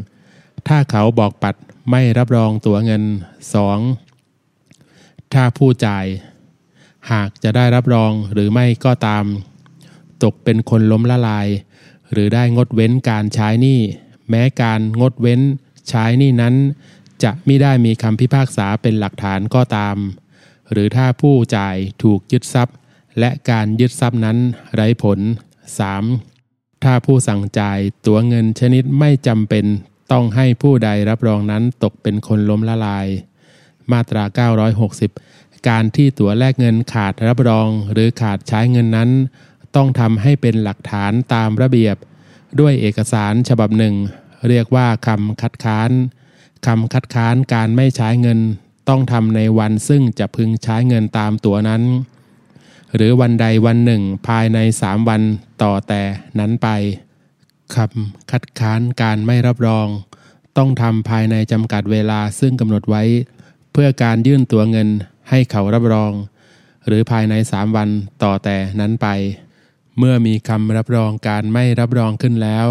[0.00, 0.68] 1.
[0.68, 1.54] ถ้าเขาบอกปัด
[1.90, 3.02] ไม่รับรองตั๋วเงิน
[3.98, 5.32] 2.
[5.32, 6.06] ถ้าผู้จ่าย
[7.12, 9.24] หากจะได้รับรองหรือไม่ก็ตาม
[10.22, 11.48] ตกเป็นคนล้มละลาย
[12.12, 13.80] หรือได้งดเว้นการใช้หนี้
[14.28, 15.40] แม้การงดเว้น
[15.88, 16.54] ใช้หนี้นั้น
[17.22, 19.96] จะไม่ได้มีคำพิพากษาเป็นหลักฐานก็ตาม
[20.70, 22.76] หรือถ้าผู้จ่ายถูกยึดทรัพย์
[23.18, 24.38] และการยึดทรัพย์นั้น
[24.74, 25.18] ไร้ผล
[26.00, 26.84] 3.
[26.84, 29.64] ถ้าผู้สั่งจ่ายตัวเงินชนิดไม่จำเป็น
[30.12, 33.06] ต้องให้ผู้ใดรับรองนั้นตกเป็นคนล้มละลาย
[33.92, 34.24] มาตรา
[34.90, 39.10] 960 การที่ตั๋วแลกเงินขาดรับรองหรือขาดใช้เงินนั้น
[39.76, 41.96] ต้องทำให้เป็นหลักฐานตามระเบียบ
[42.60, 43.94] ด้วยเอกสารฉบับหนึ่ง
[44.48, 45.90] เรียกว่าคำคัดค้าน
[46.66, 48.38] คำคัดค้านการไม่ใช้เงิน
[48.88, 51.82] ต้องทำในวันซึ่งจะพึงใช้เงินตามตั๋วนั้น
[52.94, 55.22] หรือวันใดวันหนึ่งภายในสามวัน
[55.62, 56.02] ต่อแต่
[56.38, 56.68] นั้นไป
[57.74, 59.88] คำคัดค้านการไม่รับรอง
[60.58, 63.02] ต้องทำภายในจำกัดเวลาซึ่งกำหนดไว้
[63.72, 64.88] เพื่อการยื่นตัวเงิน
[65.30, 66.12] ให้เขารับรอง
[66.86, 67.88] หรือภายในสามวัน
[68.22, 69.08] ต่อแต่นั้นไป
[69.98, 72.66] เมื่อมีคำรับรองการไม่รับรองขึ้นแล้ว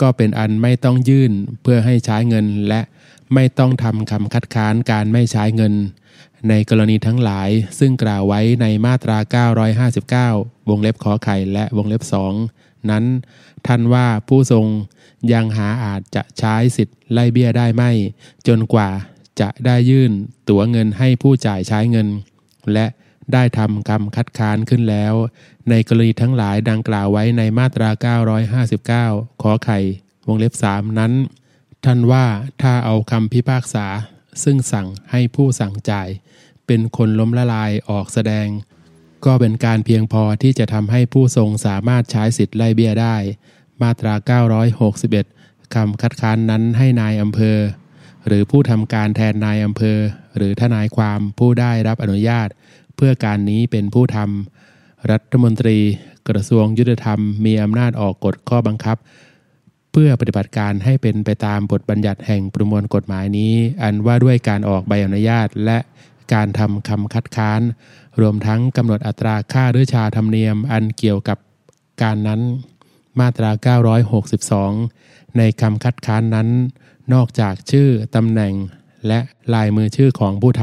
[0.00, 2.80] ก็เป็นอันไม่ต้องยื่นเพื่อให้ใช้เงินและ
[3.34, 5.74] ไม่ต้องทำคำคัดค้านการไม่ใช้เงิน
[6.48, 9.18] ในกรณีทั้งหลายซึ่งกล่าวไว้ในมาตรา
[10.30, 12.32] 959 วงเล็บขอไข่และวงเล็บสอง
[12.90, 13.04] นั้น
[13.66, 14.66] ท่านว่าผู้ทรง
[15.32, 17.90] ยังหาอาจจะใช้สิทธิ์ไล่เบี้ยได้ไม่
[18.46, 18.90] จนกว่า
[19.40, 20.12] จะได้ยื่น
[20.48, 22.08] ตั๋วเงินให้ผู้จ่ายใช้เงิน
[22.72, 22.86] และ
[23.32, 25.14] ได้ทำคำคัดค้านขึ้นแล้ว
[25.70, 27.90] ในกรณีทั้งหลายดังกล่าวไว้ในมาตรา
[29.06, 29.78] 959 ขอไข่
[30.26, 31.12] วงเล็บ3นั้น
[31.84, 32.24] ท่านว่า
[32.62, 33.86] ถ้าเอาคำพิพากษา
[34.44, 36.08] ซึ่งสั่งให้ผู้สั่งจ่าย
[36.66, 38.46] เป็นคนล้มละลายออกแสดง
[39.24, 43.16] ก็เป็นการเพียงพอที่จะทำให้ผู้ทรงสามารถใช้สิทธิ์ไล่เบี้ยได้
[43.82, 44.14] มาตรา
[44.94, 47.58] 961 คำคัดค้านนั้นให้นายอำเภอ
[48.26, 49.98] หรือผู้ทำการแทนนายอำเภอ
[50.36, 52.48] หรือทนายความผู้ได้รับอนุญาต
[52.96, 55.78] เพื่อการนี้เป็นผู้ทำรัฐมนตรี
[56.28, 58.96] กระทรวงยุติธรรมมีอำนาจออกกฎข้อบังคับ
[59.92, 65.78] เพื่อปฏิบัติการให้เป็นไปตามบทบัญญัติแห่งประมวลกฎหมายนี้ อันว่าด้วยการออกใบอนุญาตและ
[66.34, 67.60] การทำคำคัดค้าน
[68.20, 71.38] รวมทั้งกำหนดอัตราค่าหรือชาธรรมเนียมอันเกี่ยวกับ
[72.02, 72.40] การนั้น
[73.20, 73.50] มาตรา
[74.60, 76.48] 962 ในคำคัดค้านนั้น
[77.12, 78.54] นอกจากชื่อตำแหน่ง
[79.06, 79.20] และ
[79.54, 80.62] ลายมือชื่อของผู้ท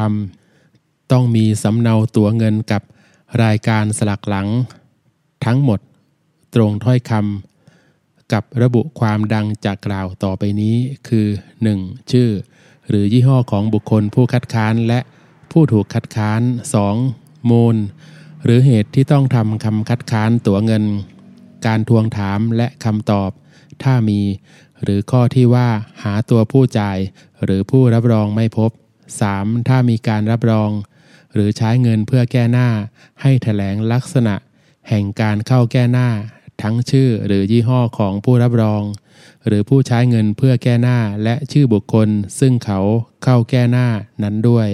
[0.56, 2.82] ำต้องมีสำเนาตั๋วเงินกับ
[3.44, 4.48] รายการสลักหลัง
[5.46, 5.80] ทั้งหมด
[6.56, 10.76] ตรงถ้อยคำกับระบุความดังจากกล่าวต่อไปนี้
[11.08, 11.28] คือ
[11.70, 12.12] 1.
[12.12, 12.30] ชื่อ
[12.90, 15.00] หรือยี่ห้อของบุคคลผู้คัดค้านและ
[15.52, 16.42] ผู้ถูกคัดค้าน
[16.88, 17.29] 2.
[17.49, 17.75] มูล
[18.43, 20.84] หรือเหตุที่ต้องทำคำคัดค้านตั๋วเงิน
[21.65, 23.32] การทวงถามและคำตอบ
[23.84, 24.21] ถ้ามี
[24.84, 25.69] หรือข้อที่ว่า
[26.04, 26.97] หาตัวผู้จ่าย
[27.43, 28.71] หรือผู้รับรองไม่พบ
[29.19, 29.67] 3.
[29.67, 30.71] ถ้ามีการรับรอง
[31.34, 32.69] หรือใช้เงินเพื่อแก้หน้า
[33.21, 34.36] ให้แถลงลักษณะ
[34.89, 36.10] แห่งการเข้าแก้หน้า
[36.62, 38.84] ทั้งชื่อหรือยี่ห้อของผู้รับรอง
[39.47, 42.80] หรือผู้ใช้เงินเพื่อแก้หน้าและชื่อบุคคล ซึ่งเขา
[43.23, 43.88] เข้าแก้หน้า
[44.23, 44.67] นั้นด้วย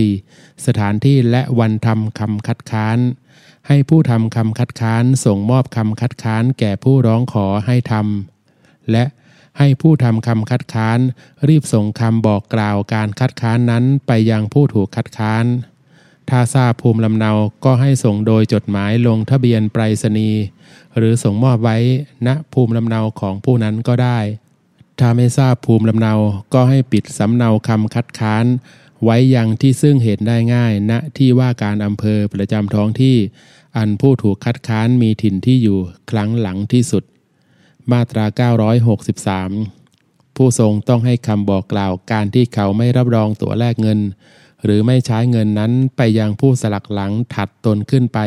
[0.00, 0.66] 4.
[0.66, 2.98] สถานที่และวันทำคำคัดค้าน
[3.68, 9.04] ให้ผู้ทำคำคัดค้านส่งมอบคำคัดค้านแก่ผู้ร้องขอให้ทำและ
[9.58, 10.98] ให้ผู้ทำคำคัดค้าน
[11.48, 15.44] รีบส่งคำบอกกล่าวการคัดค้านนั้นไปยังผู้ถูกคัดค้าน
[16.30, 17.30] ถ้าทราบภูมิลำเนา
[17.64, 20.40] ก็ให้ส่งโดยจดหมายลงทะเบียนไปรษณีย์
[20.96, 21.76] หรือส่งมอบไว้
[22.26, 24.18] ณภูมิลำเนาของผู้นั้นก็ได้
[25.00, 26.14] ถ้าไม่ทราบภูมิลำเนา
[26.54, 28.44] ก็ให้ปิดสำเนาคำคัดค้าน
[29.04, 33.16] ไว้ยังที่ซึ่งเห็นได้ง่ายณที่ว่าการอำเภอประจำท้องที่
[33.76, 35.78] อันผู้ถูกคัดค้านมีถิ่นที่อยู่
[36.10, 37.04] ครั้งหลังที่สุด
[37.92, 38.24] มาตรา
[39.30, 44.00] 963 ผู้ทรงต้องให้คำบอกกล่าวการที่เขาไม่รับรองตั๋วแลกเงิน
[44.64, 48.18] หรือไม่ใช้เงินนั้นไปยังผู้สลักหลังถัดตนขึ้นไป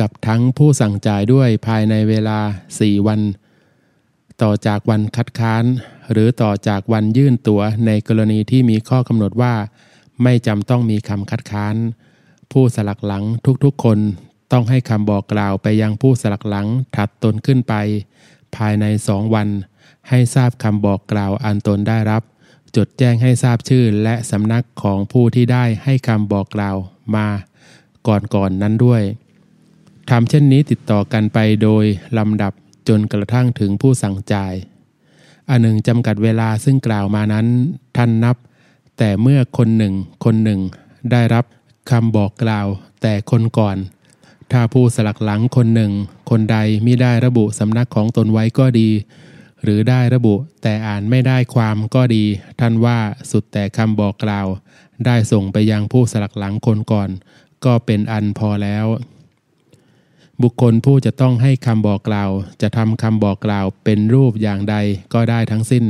[0.00, 2.38] กับทั้งผู้สั่งจ่ายด้วยภายในเวลา
[2.72, 3.20] 4 วัน
[4.42, 5.64] ต่อจากวันคัดค้าน
[6.12, 9.54] หรือต่อจากวันยื่นตั๋วในกรณีที่มีข้อกำหนดว่า
[10.22, 11.76] ไม่จำต้องมีคำคัดค้าน
[12.52, 13.24] ผู้สลักหลัง
[13.64, 13.98] ทุกๆคน
[14.52, 17.74] ต้องให้คำบอกกล่าวไปยังผู้สลักหลังถัดตนขึ้นไป
[18.56, 19.48] ภายในสองวัน
[20.08, 22.22] ให้ทราบคำบอกกล่าวอันตนได้รับ
[22.76, 26.76] จดแจ้งให้ทราบชื่อและสำนักของผู้ที่ได้ให้คำบอกกล่าว
[27.16, 27.26] มา
[28.06, 29.02] ก่อนๆนนั้นด้วย
[30.10, 31.84] ทำเช่นนี้ติดต่อกันไปโดย
[32.18, 32.52] ลำดับ
[32.88, 34.54] จนกระทั่งถึงผู้สั่งจ่าย
[35.48, 37.46] อันหนึ่งจำกัดเวลาซึ่งกล่าวมานั้น
[37.96, 38.36] ท่านนับ
[38.98, 40.60] แต่เมื่อคนหนึ่งคนหนึ่ง
[41.12, 41.44] ได้รับ
[41.90, 42.66] คำบอกกล่าว
[43.02, 43.76] แต่คนก่อน
[44.52, 45.92] ถ้าผู้สลักหลังคนหนึ่ง
[46.30, 46.56] คนใด
[46.86, 48.90] มิได้ระบุสำนักของตนไว้ก็ดี
[49.62, 52.24] หรือได้ระบุแต่อ่านไม่ได้ความก็ดี
[52.60, 52.98] ท่านว่า
[53.30, 54.46] สุดแต่คำบอกกล่าว
[55.06, 57.10] ได้ส่งไปยังผู้สลักหลังคนก่อน
[57.64, 58.86] ก็เป็นอันพอแล้ว
[60.42, 62.30] บุคคลผู้จะต้องให้คำบอกกล่าว
[62.62, 64.76] จะทำคำบอกกล่าวเป็นรูปอย่างใด
[65.14, 65.84] ก็ได้ทั้งสิ้น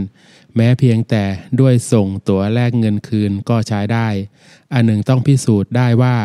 [0.59, 1.25] แม้เพียงแต่
[1.61, 4.09] ด้วยส่งตั๋วแลกเงินคืนก็ใช้ได้
[4.73, 6.17] อันหนึ่งต้องพิสูจน์ได้ว่า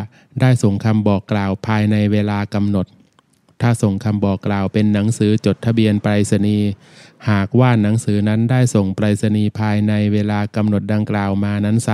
[0.41, 2.88] ได้ส่งคำบอกกล่าวภายในเวลากำหนด
[3.62, 6.67] ถ้าส่งคำบอกกล่าวเป็นหนังสือจดทะเบียนไปรษณีย์
[7.30, 11.89] หากว่าหนังสือนั้นได้ส่งไปรษณีย์ภายในเวลากำหนดดังกล่าวมานั้นไซ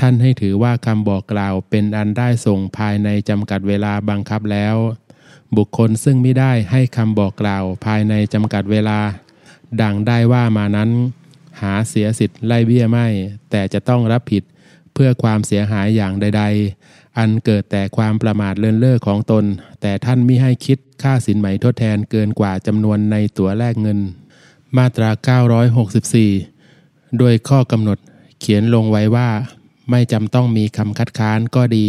[0.00, 4.76] ท่านให้ถือว่าคำบอกกล่าวเป็นอันได้ส่งภายในจำกัดเวลาบังคับแล้ว
[5.56, 8.98] บุคคลซึ่งไม่ได้ให้คำบอกกล่าวภายในจำกัดเวลา
[9.82, 10.90] ดังได้ว่ามานั้น
[11.62, 13.06] หาเสียสิทธิ์ไล่เบี้ยไม่
[13.50, 14.42] แต่จะต้องรับผิด
[14.94, 16.44] เพื่อความเสียหายอย่างใด
[16.80, 19.44] ๆ อันเกิดแต่ความประมาทเลินเล่อของตน
[19.80, 23.98] แต่ท่านม่ให้คิดค่าสินไหมทดแทนเกินกว่าจำนวนในตั๋วแลกเงิน
[24.76, 25.10] มาตรา
[26.34, 27.98] 964 โดยข้อกำหนด
[28.40, 29.28] เขียนลงไว้ว่า
[29.90, 31.86] ไม่จำต้องมีคำคัดค้านก็ดี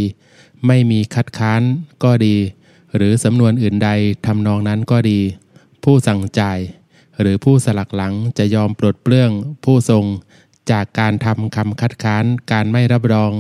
[0.68, 1.62] ไม่มีคัดค้าน
[2.04, 2.36] ก็ดี
[2.96, 3.90] หรือสำนวนอื่นใด
[4.26, 5.20] ทำนองนั้นก็ดี
[5.84, 6.60] ผู้สั่งจ่าย
[7.22, 9.32] หรือผู้สลักหลังจะยอมปลดเปลื้อง
[9.66, 10.06] ผู้ทรง
[10.72, 13.32] จากการทำคำคัดค้าน การไม่รับรอง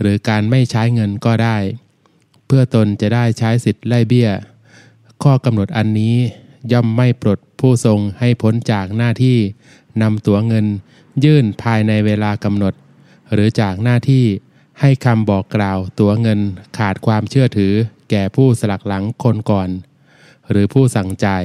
[0.00, 1.56] หรือการไม่ใช้เงินก็ได้
[2.46, 4.30] เพื่อตนจะได้ใช้สิทธิ์ไล่เบี้ย
[5.22, 6.16] ข้อกำหนดอันนี้
[6.72, 9.38] ย่อมไม่ปลดผู้ทรงให้พ้นจากหน้าที่
[10.02, 10.66] นำตัวเงิน
[11.24, 12.74] ยื่นภายในเวลากำหนด
[13.32, 14.24] หรือจากหน้าที่
[14.80, 16.40] ให้คำบอกกล่าวตัวเงิน
[16.78, 17.72] ขาดความเชื่อถือ
[18.10, 19.68] แก่ผู้สลักหลังคนก่อน
[20.50, 21.44] หรือผู้สั่งจ่าย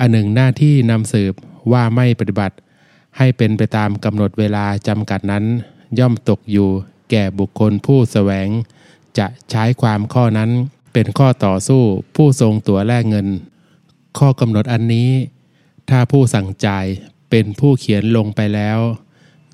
[0.00, 1.34] อันหนึ่งหน้าที่นำสืบ
[1.72, 2.56] ว่าไม่ปฏิบัติ
[3.18, 5.44] ให้เป็นไปตามกำหนดเวลาจำกัดนั้น
[5.98, 6.68] ย่อมตกอยู่
[7.10, 8.48] แก่บุคคลผู้แสวง
[9.18, 10.50] จะใช้ความข้อนั้น
[10.92, 11.82] เป็นข้อต่อสู้
[12.16, 13.28] ผู้ทรงตัวแลกเงิน
[14.18, 15.10] ข้อกำหนดอันนี้
[15.90, 16.86] ถ้าผู้สั่งจ่าย
[17.30, 18.78] เป็นผู้เขียนลงไปแล้ว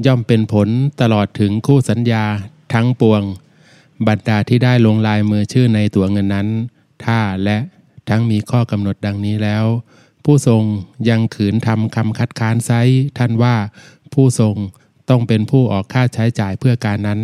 [0.07, 0.68] ย่อมเป็นผล
[1.00, 2.24] ตลอดถึงคู่สัญญา
[2.72, 3.22] ทั้งปวง
[4.07, 6.48] บรรดาที่ได้ลงลายมือชื่อในตัวเงินนั้น
[7.05, 7.59] ถ้าและ
[8.09, 9.64] ทั้งมีข้อกำหนดดังนี้แล้ว
[10.33, 10.64] ผู้ทรง
[11.09, 12.73] ยังขืนทำคำคัดค้านไซ
[13.19, 13.57] ท่านว่า
[14.14, 14.57] ผู้ทรง
[15.11, 17.21] ต้องเป็นผู้ออกค่าใช้จ่ายเพื่อการนั้น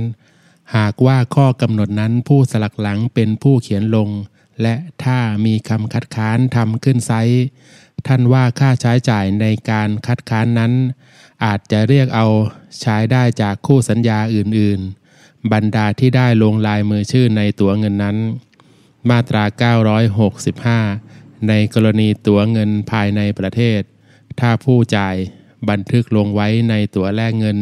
[0.76, 4.08] หากว่าข้อกำหนดนั้นผู้สลักหลังเป็นผู้เขียนลง
[4.62, 7.12] และถ้ามีคำคัดค้านทำขึ้นไซ
[8.06, 10.72] ท่านว่าค่าใช้จ่ายในการคัดค้านนั้น
[11.44, 12.26] อาจจะเรียกเอา
[12.80, 18.16] ใช้ได้จากคู่สัญญาอื่นๆ บรรดาที่ได้ลงลายมือชื่อในตั๋วเงินนั้น
[19.10, 23.80] มาตรา 965 ในกรณีตั๋วเงินภายในประเทศ
[24.40, 25.16] ถ้าผู้จ่าย
[25.70, 27.58] บันทึกลงไว้ในตั๋วแลกเงิน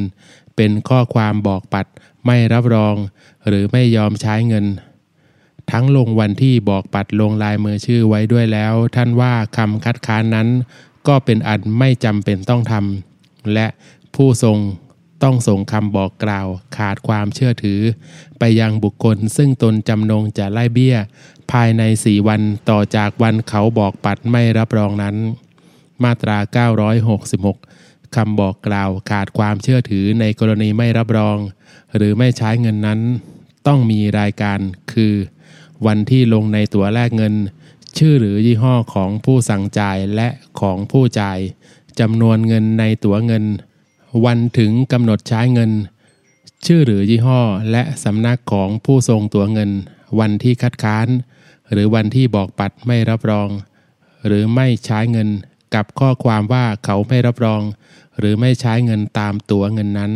[0.56, 1.86] เป็นข้อความบอกปัด
[2.26, 2.96] ไม่รับรอง
[3.46, 4.66] หรือไม่ยอมใช้เงิน
[5.70, 10.48] ทั้งลงวันที่บอกปัดลงลายมือชื่อไว้ด้วยแล้ว ท่านว่าคำคัดค้านนั้น
[11.08, 13.66] ก็เป็นอันไม่จำเป็นต้องทำและ
[14.14, 14.58] ผู้ทรง
[15.22, 16.46] ต้องส่งคำบอกกล่าว
[16.76, 17.80] ขาดความเชื่อถือ
[18.38, 20.96] ไปยังบุคคลซึ่งตนจำนงจะไล่เบี้ย
[21.52, 25.16] ภายในสี่วันต่อจากวันเขาบอกปัดไม่รับรองนั้น
[26.04, 26.38] มาตรา
[27.46, 31.38] 966คำบอกกล่าวขาดความเชื่อถือในกรณีไม่รับรอง
[31.96, 33.00] หรือไม่ใช้เงินนั้น
[33.66, 34.58] ต้องมีรายการ
[34.92, 35.14] คือ
[35.86, 37.34] วันที่ลงในตัวแลกเงิน
[37.98, 40.28] ชื่อหรือยี่ห้อของผู้สั่งจ่ายและ
[40.60, 41.38] ของผู้จ่าย
[42.00, 43.44] จำนวนเงินในตั๋วเงิน
[44.24, 45.70] วันถึงกำหนดใช้เงิน
[46.66, 49.70] ชื่อหรือยี่ห้อและสำนักของผู้ทรงตัวเงิน
[50.20, 51.08] วันที่คัดค้าน
[51.72, 53.48] หรือวันที่บอกปัดไม่รับรอง
[54.26, 55.28] หรือไม่ใช้เงิน
[55.74, 57.62] กับข้อความว่าเขาไม่รับรอง
[58.18, 60.12] หรือไม่ใช้เงินตามตัวเงินนั้น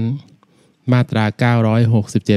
[0.92, 1.24] มาตรา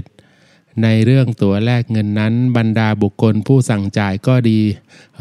[0.06, 4.60] 967 ในเรื่องตัวแลกเงินนั้น บรรดาบุคคลผู้สั่งจ่ายก็ดี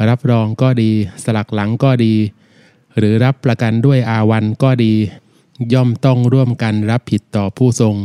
[0.09, 0.91] รับรองก็ดี
[1.23, 2.15] สลักหลังก็ดี
[2.97, 4.93] หรือรับประกันด้วยอาวันก็ดี
[5.73, 7.95] ย่อมต้องร่วมกันรับผิดต่อผู้ทรง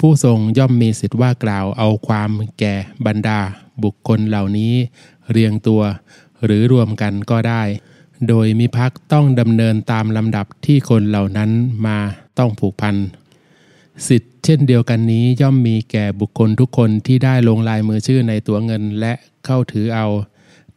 [0.00, 2.74] ผู้ทรงย่อมมีสิทธิ์ว่ากล่าวเอาความแก่
[3.06, 3.40] บรรดา
[3.82, 4.72] บุคคลเหล่านี้
[5.30, 5.82] เรียงตัว
[6.44, 7.62] หรือรวมกันก็ได้
[8.28, 11.50] โดยมิพักต้องดำเนินตามลำดับที่คนเหล่านั้น
[11.86, 11.98] มา
[12.38, 12.96] ต้องผูกพัน
[14.08, 19.12] สิทธิ์เช่นเดียวกันนี้ย่อมมีแก่บุคคลทุกคนที่ได้ลงลายมือชื่อในตัวเงินและ
[19.44, 20.06] เข้าถือเอา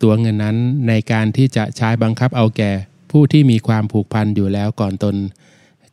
[0.02, 2.72] ตัวเงินนั้นในการที่จะใช้บังคับเอาแก่
[3.12, 5.16] ผู้ที่มีความผูกพันอยู่แล้วก่อนตน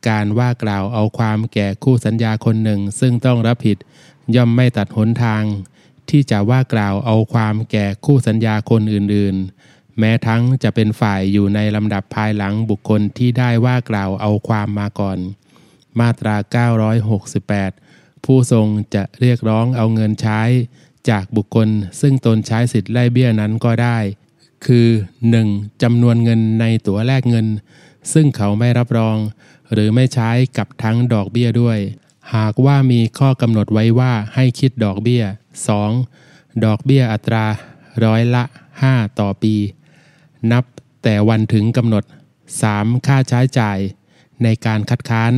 [0.07, 3.77] การว่ากล่าวเอาความแก่คู่สัญญาคนหนึ่ง ซึ่งต้องรับผิด
[4.35, 5.43] ย่อมไม่ตัดหนทาง
[6.09, 9.35] ที่จะว่ากล่าวเอาความแก่คู่สัญญาคนอื่น
[9.67, 15.17] ๆ แม้ทั้งจะเป็นฝ่ายอยู่ในลำดับภายหลังบุคคลที่ได้ว่ากล่าวเอาความมาก่อน
[15.99, 16.35] มาตรา
[17.31, 20.41] 968 ผู้ทรงจะเรียกร้องเอาเงินใช้
[21.09, 21.67] จากบุคคล
[22.01, 23.97] ซึ่งตนใช้สิทธิ์ไล่เบี้ยนั้นก็ได้
[24.65, 24.87] คือ
[25.35, 25.83] 1.
[25.83, 27.47] จำนวนเงินในตั๋วแลกเงิน
[28.13, 29.17] ซึ่งเขาไม่รับรอง
[29.71, 31.79] หรือไม่ใช้กับทั้งดอกเบี้ยด้วย
[32.35, 35.23] หากว่ามีข้อกำหนดไว้ว่าให้คิดดอกเบี้ย
[35.93, 36.65] 2.
[36.65, 37.45] ดอกเบี้ยอัตรา
[38.05, 38.43] ร้อยละ
[38.81, 39.55] 5 ต่อปี
[40.51, 40.63] นับ
[41.03, 42.03] แต่วันถึงกำหนด
[42.53, 43.07] 3.
[43.07, 43.77] ค่าใช้จ่าย
[44.43, 45.33] ในการคัดค้าน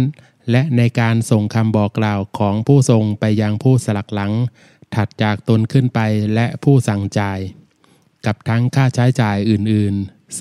[0.51, 4.33] และในการส่งคำบอกกล่าวของผู้ทรงไปยังผู้สลักหลัง
[4.95, 5.99] ถัดจากตนขึ้นไป
[6.33, 7.39] และผู้สั่งจ่าย
[8.25, 10.39] กับทั้งค่าใช้จ่ายอื่นๆ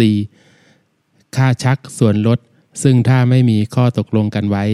[0.68, 1.36] 4.
[1.36, 2.38] ค่าชักส่วนลด
[2.82, 4.64] ซึ่งถ้าไม่มีข้อตกลงกันไว้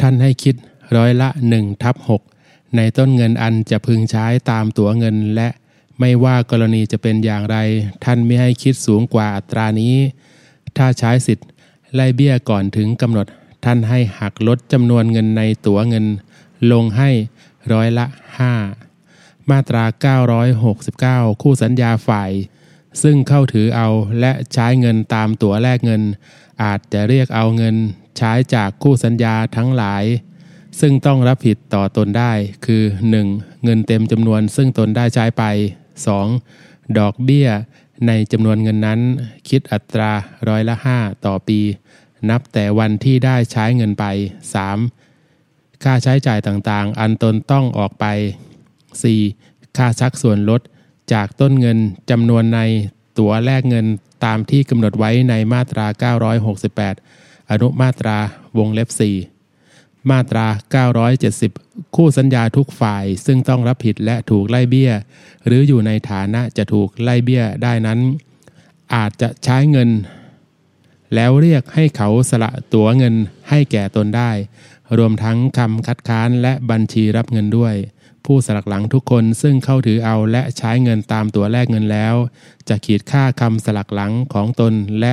[0.00, 0.54] ท่านให้คิด
[0.96, 1.96] ร้อยละ1ทับ
[2.34, 5.48] 6ในต้นเงินอันจะพึงใช้ตามตั๋วเงินและ
[6.00, 7.56] ไม่ว่ากรณีจะเป็นอย่างไร
[8.04, 9.94] ท่านไม่ให้คิดสูงกว่าอัตรานี้
[10.76, 11.48] ถ้าใช้สิทธิ์
[11.94, 13.26] ไล่เบี้ยก่อนถึงกำหนด
[13.64, 16.06] ท่านให้หักลดจำนวนเงินในตั๋วเงิน
[16.72, 17.10] ลงให้
[17.72, 18.06] ร้อยละ
[18.78, 19.84] 5 มาตรา
[20.62, 22.30] 969 คู่สัญญาฝ่าย
[23.02, 23.88] ซึ่งเข้าถือเอา
[24.20, 26.02] และใช้เงินตามตั๋วแลกเงิน
[26.62, 27.76] อาจจะเรียกเอาเงิน
[28.16, 30.04] ใช้จากคู่สัญญาทั้งหลาย
[30.80, 32.32] ซึ่งต้องรับผิดต่อตนได้
[32.66, 32.82] คือ
[33.24, 33.64] 1.
[33.64, 35.42] เงินเต็มจำนวนซึ่งตนได้ใช้ไป
[36.20, 36.98] 2.
[36.98, 37.48] ดอกเบี้ย
[38.06, 39.00] ในจำนวนเงินนั้น
[39.48, 40.12] คิดอัตรา
[40.48, 41.60] ร้อยละ 5 ต่อปี
[42.30, 44.04] นับแต่วันที่ได้ใช้เงินไป
[44.94, 45.82] 3.
[45.82, 48.04] ค่าใช้จ่ายต่างๆ อันตนต้องออกไป
[49.12, 49.76] 4.
[49.76, 50.60] ค่าชักส่วนลด
[51.12, 51.78] จากต้นเงิน
[52.10, 52.60] จำนวนใน
[53.18, 53.86] ตั๋วแลกเงิน
[54.24, 56.12] ตามที่กำหนดไว้ในมาตรา
[56.68, 58.18] 968 อนุมาตรา
[58.58, 58.88] วงเล็บ
[59.48, 60.46] 4 มาตรา
[61.16, 64.92] 970 คู่สัญญาทุกฝ่ายซึ่งต้องรับผิดและถูกไล่เบี้ย
[65.46, 67.98] หรืออยู่ในฐานะจะถูกไล่เบี้ยได้นั้น
[68.94, 69.90] อาจจะใช้เงิน
[71.14, 73.14] แล้วเรียกให้เขาสละตั๋วเงิน
[73.50, 74.30] ให้แก่ตนได้
[74.98, 77.74] รวมทั้งคำคัดค้านและบัญชีรับเงินด้วย
[78.30, 82.14] ผู้สลักหลังทุกคนซึ่งเข้าถือเอาและใช้เงินตามตัวแลกเงินแล้ว
[82.68, 85.12] จะขีดค่าคำสลักหลังของตนและ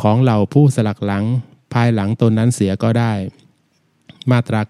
[0.00, 1.24] ของเหล่าผู้สลักหลัง
[1.72, 3.12] ภายหลังตนนั้นเสียก็ได้
[4.30, 4.60] มาตรา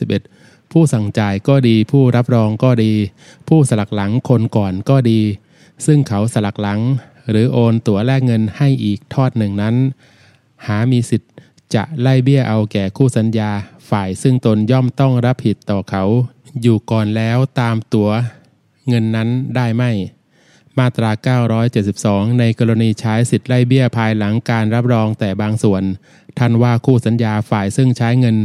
[0.00, 2.92] 971 ผู้สั่งจ่ายก็ดี ผู้รับรองก็ดี
[3.48, 5.20] ผู้สลักหลังคนก่อนก็ดี
[5.86, 6.80] ซึ่งเขาสลักหลัง
[7.30, 9.74] หรือโอนตั๋วแลกเงินให้อีกทอดหนึ่งนั้น
[10.66, 11.32] หามีสิทธิ์
[11.74, 13.50] จะไล่เบี้ยเอาแก่คู่สัญญา
[13.90, 16.04] ฝ่ายซึ่งตนย่อมต้องรับผิดต่อเขา
[16.62, 18.10] อยู่ก่อนแล้วตามตั๋ว
[18.88, 19.84] เงินนั้นได้ไหม
[20.78, 21.10] มาตรา
[21.74, 25.82] 972 ในกรณีใช้สิทธิ์ไล่เบี้ยภายหลังการรับรองแต่บางส่วน
[26.38, 28.36] ท่านว่าคู่สัญญาฝ่ายซึ่งใช้เงิน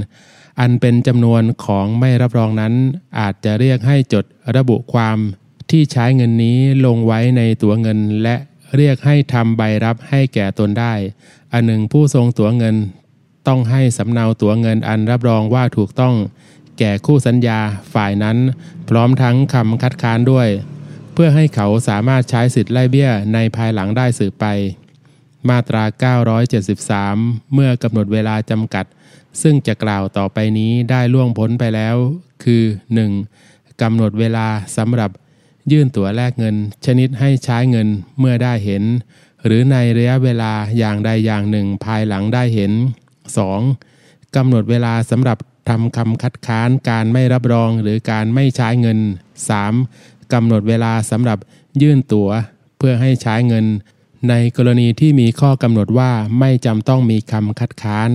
[0.60, 2.74] อันเป็นจำนวนของไม่รับรองนั้น
[3.20, 5.18] อาจจะเรียกให้จดระบุความ
[5.72, 8.36] ที่ใช้เงินนี้ลงไว้ในตั๋วเงินและ
[8.76, 10.94] เรียกให้ทำใบรับให้แก่ตนได้
[11.54, 12.76] อันหนึ่งผู้ทรงตั๋วเงิน
[13.48, 16.16] ต้องให้สำเนาตั๋วเงินอันรับรองว่าถูกต้อง
[16.80, 17.60] แก่คู่สัญญา
[17.94, 18.38] ฝ่ายนั้น
[18.90, 20.50] พร้อมทั้งคำคัดค้านด้วย
[21.14, 24.46] เพื่อให้เขาสามารถใช้สิทธิ์ไล่เบี้ยในภายหลังได้สืบไป
[25.50, 25.84] มาตรา
[26.70, 28.86] 973 เมื่อกำหนดเวลาจำกัด
[29.42, 31.96] ซึ่งจะกล่าวต่อไปนี้ได้ล่วงพ้นไปแล้ว
[32.44, 32.64] คือ
[33.24, 33.82] 1.
[33.82, 35.12] กำหนดเวลาสำหรับ
[35.72, 36.56] ยื่นตั๋วแลกเงิน
[36.86, 37.88] ชนิดให้ใช้เงิน
[38.20, 38.84] เมื่อได้เห็น
[39.46, 42.72] หรือในระยะเวลาอย่างใดอย่างหนึ่งภายหลังได้เห็น
[43.54, 44.36] 2.
[44.36, 45.38] กำหนดเวลาสำหรับ
[45.70, 49.00] ทำคำคัดค้านการไม่รับรองหรือการไม่ใช้เงิน
[49.66, 50.34] 3.
[50.34, 51.38] กำหนดเวลาสำหรับ
[51.82, 52.30] ยื่นตั๋ว
[52.78, 53.66] เพื่อให้ใช้เงิน
[54.30, 58.10] ในกรณีที่มีข้อกำหนดว่าไม่จำต้องมีคำคัดค้าน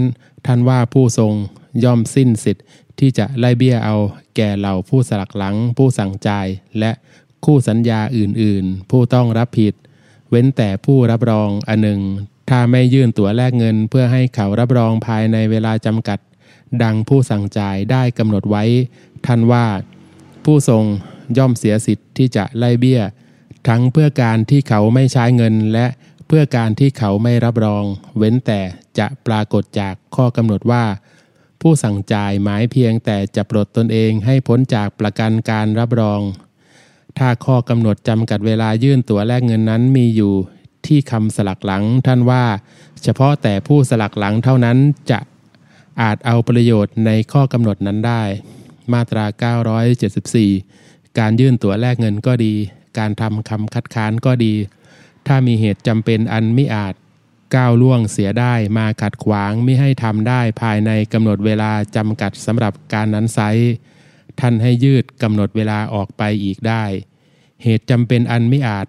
[0.47, 1.33] ท่านว่าผู้ทรง
[1.85, 2.65] ย่อมสิ้นสิทธิ์
[2.99, 3.97] ที่จะไล่เบี้ยเอา
[4.37, 6.47] แก่เหล่าผู้สลักหลัง ผู้สั่งจ่าย
[6.79, 6.91] และ
[7.45, 9.75] คู่สัญญาอื่นๆ ผู้ต้องรับผิด
[10.31, 12.01] เว้นแต่ผู้รับรองอันหนึ่ง
[12.51, 16.19] ถ้าไม่ยื่นตั๋วแลกเงิน เพื่อให้เขารับรองภายในเวลาจำกัด
[16.83, 18.65] ดังผู้สั่งจ่ายได้กำหนดไว้
[19.27, 19.67] ท่านว่า
[20.45, 20.85] ผู้ทรง
[21.39, 23.03] ย่อมเสียสิทธิ์ที่จะไล่เบี้ย
[23.69, 25.87] ทั้งเพื่อการที่เขาไม่ใช้เงินและ
[26.27, 27.85] เพื่อการที่เขาไม่รับรอง
[28.19, 28.61] เว้นแต่
[28.99, 30.85] จะปรากฏจากข้อกำหนดว่า
[31.61, 36.21] ผู้สั่งจ่ายหมายเพียงแต่จะปลดตนเองให้พ้นจากประกันการรับรอง
[37.19, 40.35] ถ้าข้อกำหนดจำกัดเวลายื่นตั๋วแลกเงินนั้นมีอยู่
[40.87, 42.45] ที่คำสลักหลังท่านว่า
[43.03, 44.79] เฉพาะแต่ผู้สลักหลังเท่านั้น
[45.11, 45.19] จะ
[46.01, 48.23] อาจเอาประโยชน์ในข้อกำหนดนั้นได้
[48.93, 49.25] มาตรา
[50.43, 52.55] 974 การยื่นตั๋วแลกเงินก็ดี
[52.99, 54.55] การทำคำคัดค้านก็ดี
[55.27, 56.95] ถ้ามีเหตุจำเป็นอันไม่อาจ
[57.57, 63.41] ก้าวล่วงเสียได้มาขัดขวางไม่ให้ทำได้ภายในกำหนดเวลาจำกัดสำหรับการนั้นไซ
[64.41, 66.85] ท่านให้ยืดกำหนดเวลาออกไปอีกได้
[67.63, 68.87] เหตุจำเป็นอันไม่อาจ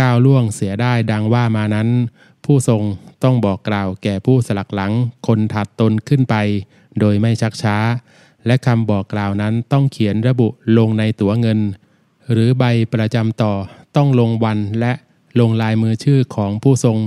[0.00, 1.88] ก้าวล่วงเสียได้ดังว่ามานั้น
[2.46, 2.82] ผู้ทรง
[3.24, 4.92] ต้องบอกกล่าวแก่ผู้สลักหลัง
[5.26, 6.34] คนถัดตนขึ้นไป
[7.00, 7.76] โดยไม่ชักช้า
[8.46, 11.60] และคำบอกกล่าวนั้นต้องเขียนระบุลงในตั๋วเงิน
[12.32, 13.52] หรือใบประจำต่อ
[13.96, 14.92] ต้องลงวันและ
[15.40, 16.98] ลงลายมือชื่อของผู้ทรง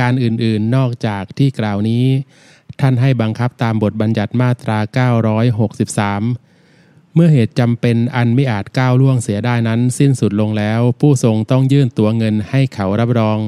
[0.00, 2.04] การอื่นๆนอกจากที่กล่าวนี้
[2.80, 4.78] ท่านให้บังคับตามบทบัญญัติมาตรา
[5.56, 13.38] 963เมื่อเหตุจำเป็นอันไม่อาจก้าวล่วงเสียได้นั้นสิ้นสุดลงแล้ว ผู้ทรงต้องยื่นตั๋วเงินให้เขารับรอง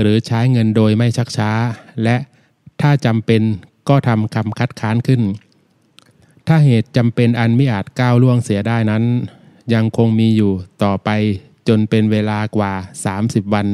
[0.00, 1.50] หรือใช้เงินโดยไม่ชักช้า
[2.02, 2.16] และ
[2.80, 3.42] ถ้าจำเป็น
[3.88, 5.22] ก็ทำคำคัดค้านขึ้น
[6.46, 9.04] ถ้าเหตุจำเป็นอันไม่อาจก้าวล่วงเสียได้นั้น
[9.74, 11.08] ยังคงมีอยู่ต่อไป
[11.68, 12.72] จนเป็นเวลากว่า
[13.14, 13.66] 30 วัน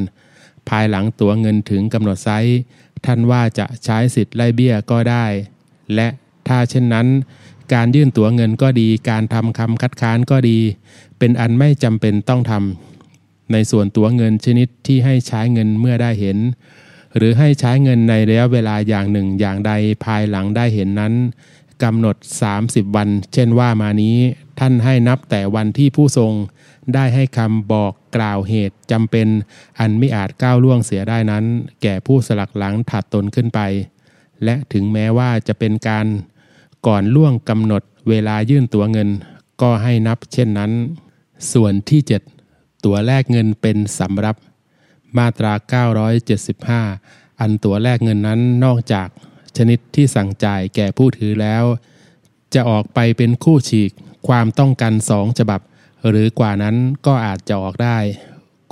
[0.69, 2.57] ภายหลังตั๋วเงินถึงกำหนดไซส์
[3.05, 5.25] ท่านว่าจะใช้สิทธิ์ไล่เบี้ยก็ได้
[5.95, 6.07] และ
[6.47, 7.07] ถ้าเช่นนั้น
[7.73, 10.59] การยื่นตั๋วเงินก็ดี การทำคำคัดค้านก็ดี
[11.19, 12.94] เป็นอันไม่จำเป็นต้องทำ
[13.51, 16.37] ในส่วนตั๋วเงินชนิดที่ให้ใช้เงินเมื่อได้เห็น
[17.17, 19.71] หรือให้ใช้เงินในระยะเวลาอย่างหนึ่งอย่างใด
[20.05, 21.13] ภายหลังได้เห็นนั้น
[21.83, 22.15] กำหนด
[22.55, 24.17] 30 วัน เช่นว่ามานี้
[24.59, 26.33] ท่านให้นับแต่วันที่ผู้ทรง
[26.93, 29.27] ได้ให้คำบอกกล่าวเหตุจำเป็น
[29.79, 31.43] อันไม่อาจก้าวล่วงเสียได้นั้น
[31.81, 33.59] แก่ผู้สลักหลังถัดตนขึ้นไป
[34.43, 36.05] และถึงแม้ว่าจะเป็นการ
[36.87, 39.09] ก่อนล่วงกำหนดเวลายื่นตัวเงิน
[39.61, 40.71] ก็ให้นับเช่นนั้น
[41.53, 42.34] ส่วนที่ 7
[42.85, 44.35] ตั๋วแลกเงินเป็นสำรับ
[45.17, 45.53] มาตรา
[46.65, 49.07] 975 อันตั๋วแลกเงินนั้นนอกจาก
[49.57, 51.63] ชนิดที่สั่งจ่ายแก่ผู้ถือแล้ว
[52.53, 53.91] จะออกไปเป็นคู่ฉีก
[54.27, 55.61] ความต้องกันสองฉบับ
[56.09, 56.75] หรือกว่านั้น
[57.05, 57.97] ก็อาจจะออกได้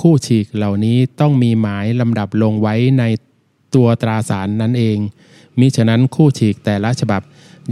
[0.02, 3.04] คู่ฉีกเหล่านี้ต้องมีหมายลำดับลงไว้ใน
[3.76, 4.98] ตัวตราสารนั้นเอง
[5.60, 7.22] มิฉะนั้นคู่ฉีกแต่ละฉบับ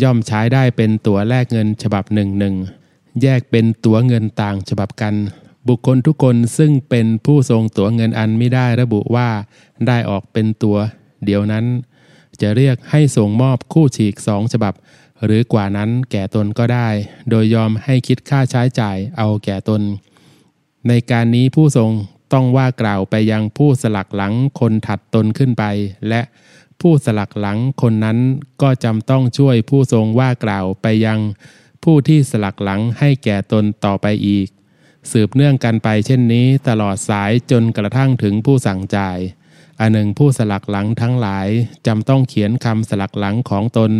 [0.01, 2.55] ย่อมใช้ได้เป็นตั๋วแลกเงินฉบับหนึ่งหนึ่ง
[3.21, 5.15] แยกเป็นตั๋วเงินต่างฉบับกัน
[5.67, 9.29] บุคคลทุกคนซึ่งเป็นผู้ทรงตัวเงินอันไม่ได้ระบุว่า
[9.87, 10.77] ได้ออกเป็นตัว
[11.25, 11.65] เดียวนั้น
[12.41, 14.73] จะเรียกให้ส่งมอบคู่ฉีกสองฉบับ
[15.25, 16.89] หรือกว่านั้นแก่ตนก็ได้
[17.29, 19.81] โดยยอมให้คิดค่าใช้จ่ายเอาแก่ตน
[20.87, 21.91] ในการนี้ผู้ทรง
[22.33, 25.63] ต้องว่ากล่าวไปยังผู้สลักหลังคนถัดตนขึ้นไป
[26.09, 26.21] และ
[26.81, 28.17] ผู้สลักหลังคนนั้น
[28.61, 31.19] ก็จำต้องช่วยผู้ทรงว่ากล่าวไปยัง
[31.83, 34.47] ผู้ที่สลักหลังให้แก่ตนต่อไปอีก
[35.11, 39.19] สืบเนื่องกันไปเช่นนี้ตลอดสายจนกระทั่งถึงผู้สั่งจ่าย
[39.79, 41.47] อันหนึ่งผู้สลักหลังทั้งหลาย
[41.87, 43.91] จำต้องเขียนคำสลักหลังของตน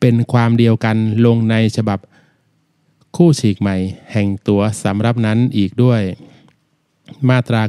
[0.00, 1.98] เป็นความเดียวกันลงในฉบับ
[3.16, 3.76] คู่ฉีกใหม่
[4.12, 6.02] แห่งตัวสำรับนั้นอีกด้วย
[7.28, 7.62] มาตรา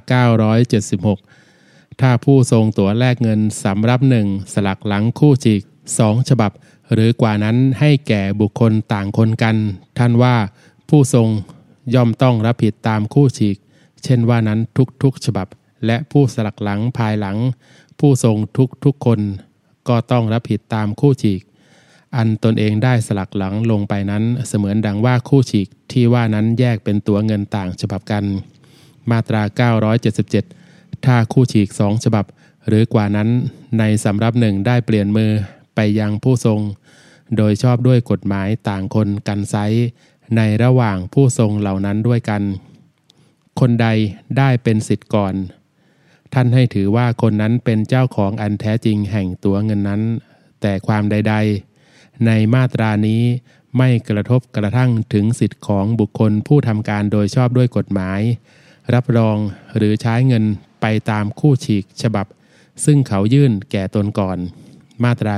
[1.37, 5.61] 976 ถ้าผู้ทรงตัวแลกเงินสำรับหนึ่งสลักหลังคู่ฉีก
[5.97, 6.51] สองฉบับ
[6.93, 9.55] หรือกว่านั้นให้แก่บุคคลต่างคนกัน
[9.97, 10.35] ท่านว่า
[10.89, 11.29] ผู้ทรง
[11.93, 13.57] ย่อมต้องรับผิดตามคู่ฉีก
[14.03, 14.59] เช่นว่านั้น
[15.03, 15.47] ทุกๆฉบับ
[15.85, 17.37] และผู้สลักหลังภายหลัง
[17.99, 18.37] ผู้ทรง
[18.85, 19.19] ทุกๆคน
[19.87, 21.41] ก็ต้องรับผิดตามคู่ฉีก
[22.15, 28.23] อันตนเองได้สลักหลังลงไปนั้นเสมือนดังว่าคู่ฉีกที่ว่านั้นแยกเป็นตัวเงินต่างฉบับกัน
[29.11, 29.41] มาตรา
[30.23, 32.25] 977 ถ้าคู่ฉีกสองฉบับ
[32.67, 33.29] หรือกว่านั้น
[33.79, 35.31] ในสำรับหนึ่งได้เปลี่ยนมือ
[35.75, 36.59] ไปยังผู้ทรง
[37.37, 39.55] โดยชอบด้วยกฎหมายต่างคนกันไซ
[40.37, 42.41] ในระหว่างผู้ทรงเหล่านั้นด้วยกัน
[43.59, 43.87] คนใด
[44.37, 45.35] ได้เป็นสิทธิ์ก่อน
[46.33, 50.01] ท่านให้ถือว่าคนนั้นเป็นเจ้าของอันแท้จริงแห่งตัวเงินนั้น
[50.61, 51.35] แต่ความใด
[51.79, 53.23] ๆ ในมาตรานี้
[53.77, 58.21] ไม่กระทบกระทั่งถึงสิทธิ์ของบุคคลผู้ทำการโดยชอบด้วยกฎหมาย
[58.93, 59.37] รับรอง
[59.75, 60.43] หรือใช้เงิน
[60.81, 62.25] ไปตามคู่ฉีกฉบับ
[62.85, 64.37] ซึ่งเขายื่นแก่ตนก่อน
[65.03, 65.35] มาตรา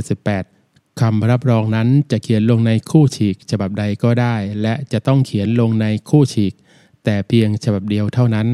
[0.00, 0.59] 978
[1.00, 6.52] คำรับรองนั้นจะเขียนลงในคู่ฉีก ฉบับใดก็ได้ และจะต้องเขียนลงในคู่ฉีก
[7.04, 8.48] แต่เพียงฉบับเดียวเท่านั้น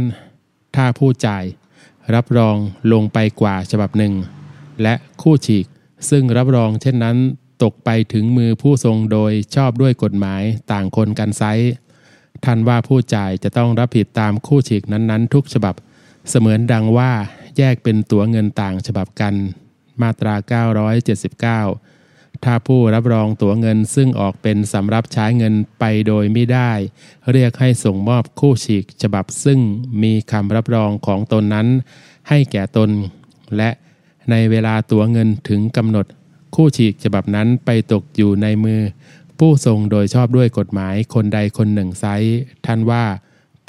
[0.76, 1.44] ถ้าผู้จ่าย
[2.14, 2.56] รับรอง
[2.92, 4.14] ลงไปกว่าฉบับหนึ่ง
[4.82, 5.66] และคู่ฉีก
[6.10, 7.16] ซึ่งรับรองเช่นนั้น
[7.62, 10.42] ตกไปถึงมือผู้ทรงโดยชอบด้วยกฎหมาย
[10.72, 11.42] ต่างคนกันไซ
[12.44, 15.74] ท่านว่าผู้จ่ายจะต้องรับผิดตามคู่ฉีกนั้นๆ ทุกฉบับ
[16.28, 17.12] เสมือนดังว่า
[17.58, 19.34] แยกเป็นตั๋วเงินต่างฉบับกัน
[20.02, 20.34] มาตรา
[21.66, 21.95] 979
[22.44, 26.72] ถ้าผู้รับรองตั๋วเงินซึ่งออกเป็นสำรับใช้เงินไปโดยไม่ได้
[27.32, 29.60] เรียกให้ส่งมอบคู่ฉีกฉบับซึ่ง
[30.02, 31.66] มีคำรับรองของตนนั้น
[32.28, 32.90] ให้แก่ตน
[33.56, 33.70] และ
[34.30, 36.06] ในเวลาตั๋วเงินถึงกำหนด
[36.54, 38.80] คู่ฉีกฉบับนั้นไปตกอยู่ในมือ
[39.38, 42.04] ผู้ทรงโดยชอบด้วยกฎหมายคนใดคนหนึ่งไซ
[42.66, 43.04] ท่านว่า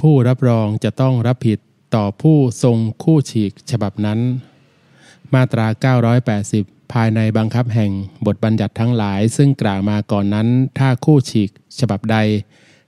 [0.01, 1.59] ผู้รับรองจะต้องรับผิด
[1.95, 4.19] ต่อผู้ทรงคู่ฉีกฉบับนั้น
[5.33, 5.67] มาตรา
[6.33, 7.91] 980 ภายในบังคับแห่ง
[8.25, 12.17] บทบัญญัติทั้งหลาย ซึ่งกล่าวมาก่อนนั้น ถ้าคู่ฉีก ฉบับใด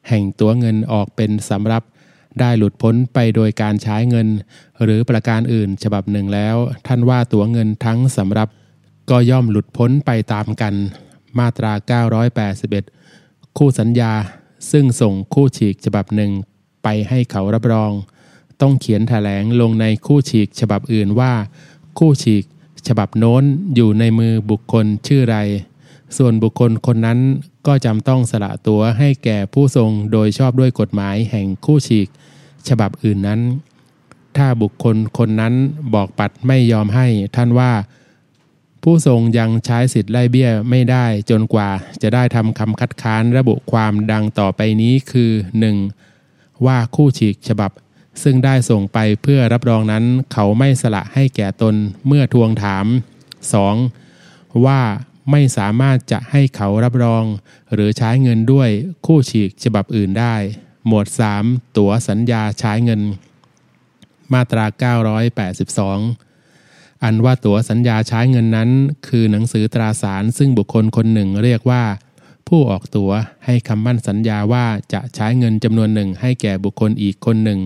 [0.09, 1.83] แห่งตัวเงินออกเป็นสำรับ
[2.39, 4.27] ได้หลุดพ้นไปโดยการใช้เงิน
[4.83, 6.55] หรือประการอื่นฉบับหนึ่งแล้ว
[6.87, 8.49] ท่านว่าตัวเงินทั้งสำรับ
[9.09, 10.73] ก็ย่อมหลุดพ้นไปตามกัน
[11.39, 11.73] มาตรา
[12.65, 14.13] 981 คู่สัญญา
[14.71, 16.31] ซึ่งส่งคู่ฉีกฉบับหนึ่ง
[16.83, 17.91] ไปให้เขารับรอง
[18.61, 21.33] ต้องเขียนแถลงลงในคู่ฉีกฉบับอื่นว่า
[21.99, 22.43] คู่ฉีก
[22.87, 23.43] ฉบับโน้น
[23.75, 25.37] อยู่ในมือบุคคลชื่อไร
[26.17, 27.19] ส่วนบุคคลคนนั้น
[27.67, 32.07] ก็จำต้องสละตัวให้แก่ผู้ทรงโดยชอบด้วยกฎหมายแห่งคู่ฉีก
[32.67, 33.39] ฉบับอื่นนั้น
[34.37, 35.53] ถ้าบุคคลคนนั้น
[35.93, 37.71] บอกปัดไม่ยอมให้ท่านว่า
[38.83, 41.69] ผู้ทรงยังใช้สิทธิ์ไล่เบี้ยไม่ได้จนกว่า
[42.01, 45.31] จะได้ทำคำคัดค้านระบุความดังต่อไปนี้คือ
[45.97, 46.65] 1.
[46.65, 47.71] ว่าคู่ฉีกฉบับ
[48.23, 50.03] ซึ่งได้ส่งไปเพื่อรับรองนั้น
[50.33, 51.75] เขาไม่สละให้แก่ตน
[52.07, 52.85] เมื่อทวงถาม
[53.75, 54.65] 2.
[54.65, 54.81] ว่า
[55.31, 57.23] ไม่สามารถจะให้เขารับรอง
[57.73, 58.69] หรือใช้เงินด้วย
[59.05, 60.35] คู่ฉีกฉบับอื่นได้
[60.87, 61.07] หมวด
[61.41, 63.01] 3 ตั๋วสัญญาใช้เงิน
[64.33, 64.65] มาตรา
[65.99, 68.69] 982 อันว่าตั๋วสัญญาใช้เงินนั้น
[69.07, 71.83] คือหนังสือตราสารซึ่งบุคคลคนหนึ่งเรียกว่า
[72.47, 73.11] ผู้ออกตั๋ว
[73.45, 77.59] ให้คำมั่นสัญญาว่าจะใช้เงินจำนวนหนึ่งให้แก่บุคคลอีกคนหนึ่ง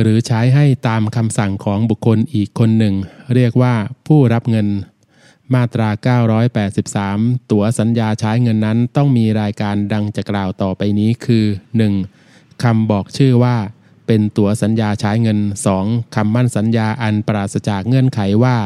[0.00, 2.94] หรือใช้ให้ตามคำสั่งของบุคคลอีกคนหนึ่ง
[3.34, 3.74] เรียกว่า
[4.06, 4.68] ผู้รับเงิน
[5.54, 5.88] มาตรา
[6.90, 11.44] 983 ตั๋วสัญญาใช้เงินนั้นต้องมีรายการดังจะกล่าวต่อไปนี้คือ
[12.04, 12.62] 1.
[12.62, 13.56] คำบอกชื่อว่า
[14.06, 15.38] เป็นตั๋วสัญญาใช้เงิน
[15.76, 16.14] 2.
[16.14, 18.56] คำมั่นสัญญาอันปราศจากเงื่อนไขว่า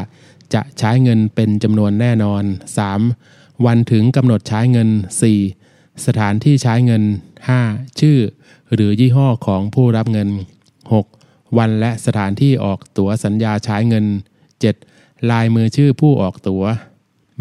[0.53, 2.43] จะใช้เงินเป็นจำนวนแน่นอน
[3.05, 3.65] 3.
[3.65, 4.89] วันถึงกำหนดใช้เงิน
[5.47, 6.05] 4.
[6.05, 7.03] สถานที่ใช้เงิน
[7.51, 7.99] 5.
[7.99, 8.17] ชื่อ
[8.73, 10.29] หรือยี่ห้อของผู้รับเงิน
[10.93, 11.16] 6.
[11.57, 14.05] วันและสถานที่ออกตั๋วสัญญาใช้เงิน
[14.67, 15.31] 7.
[15.31, 16.63] ลายมือชื่อผู้ออกตัว๋ว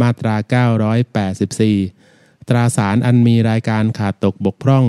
[0.01, 0.35] มาตรา
[1.63, 4.85] 984 ตราสารอันมีรายการขาดตกบกพร่อง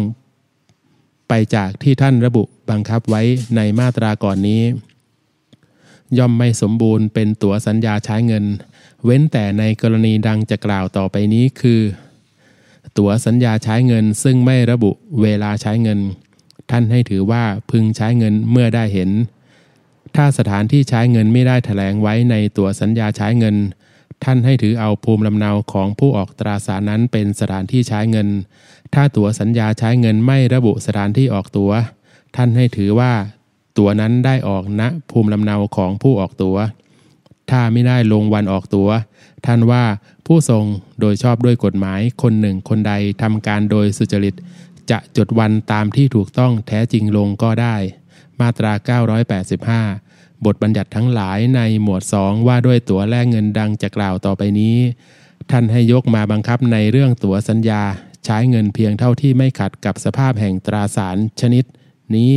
[1.28, 3.22] ไปจากที่ท่านระบุบังคับไว้
[3.56, 4.64] ในมาตราก่อนนี้
[6.18, 8.46] ย่อมไม่สมบูรณ์เป็นตั๋วสัญญาใช้เงิน
[9.06, 11.82] เว้นแต่ในกรณีดังจะกล่าวต่อไปนี้คือ
[12.98, 14.92] ตั๋วสัญญาใช้เงินซึ่งไม่ระบุ
[15.22, 16.00] เวลาใช้เงิน
[16.72, 19.10] ท่านให้ถือว่าพึงใช้เงินเมื่อได้เห็น
[20.16, 23.56] ถ้าสถานที่ใช้เงินไม่ได้แถลงไว้ในตั๋วสัญญาใช้เงิน
[24.24, 28.28] ท่านให้ถือเอาภูมิลำเนาของผู้ออกตราสารนั้นเป็นสถานที่ใช้เงิน
[28.94, 31.72] ถ้าตั๋วสัญญาใช้เงินไม่ระบุสถานที่ออกตัว๋ว
[32.36, 33.14] ท่านให้ถือว่า
[33.78, 36.58] ตั๋วนั้นได้ออกณภูมิลำเนาของผู้ออกตัว๋ว
[37.50, 38.90] ถ้าไม่ได้ลงวันออกตั๋ว
[39.46, 39.84] ท่านว่า
[40.26, 40.64] ผู้ทรง
[41.00, 44.36] โดยชอบด้วยกฎหมายคนหนึ่งคนใดทำการโดยสุจริต
[44.92, 47.76] จะจดวันตามที่ถูกต้องแท้จริงลงก็ได้
[48.40, 48.74] มาตรา
[49.78, 54.78] 985 บทบัญญัติทั้งหลายในหมวด 2 ว่าด้วยตั๋วแลกเงินดังจะกล่าวต่อไปนี้
[55.52, 57.82] ท่านให้ยกมาบังคับในเรื่องตั๋วสัญญา
[58.26, 61.64] ใช้เงินเพียงเท่าที่ไม่ขัดกับสภาพแห่งตราสารชนิด
[62.16, 62.32] นี้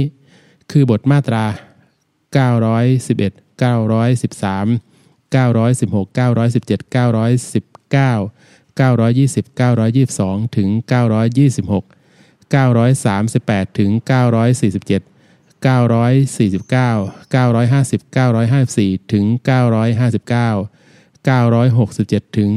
[0.71, 1.45] คือบทมาตรา
[2.37, 4.81] 911 913
[5.35, 8.31] 916 917 919
[8.79, 12.00] 920 922 ถึง 926
[12.55, 13.91] 938ถึง
[14.61, 20.81] 947 949 950 954 ถึง 959
[21.29, 22.51] 967 ถึง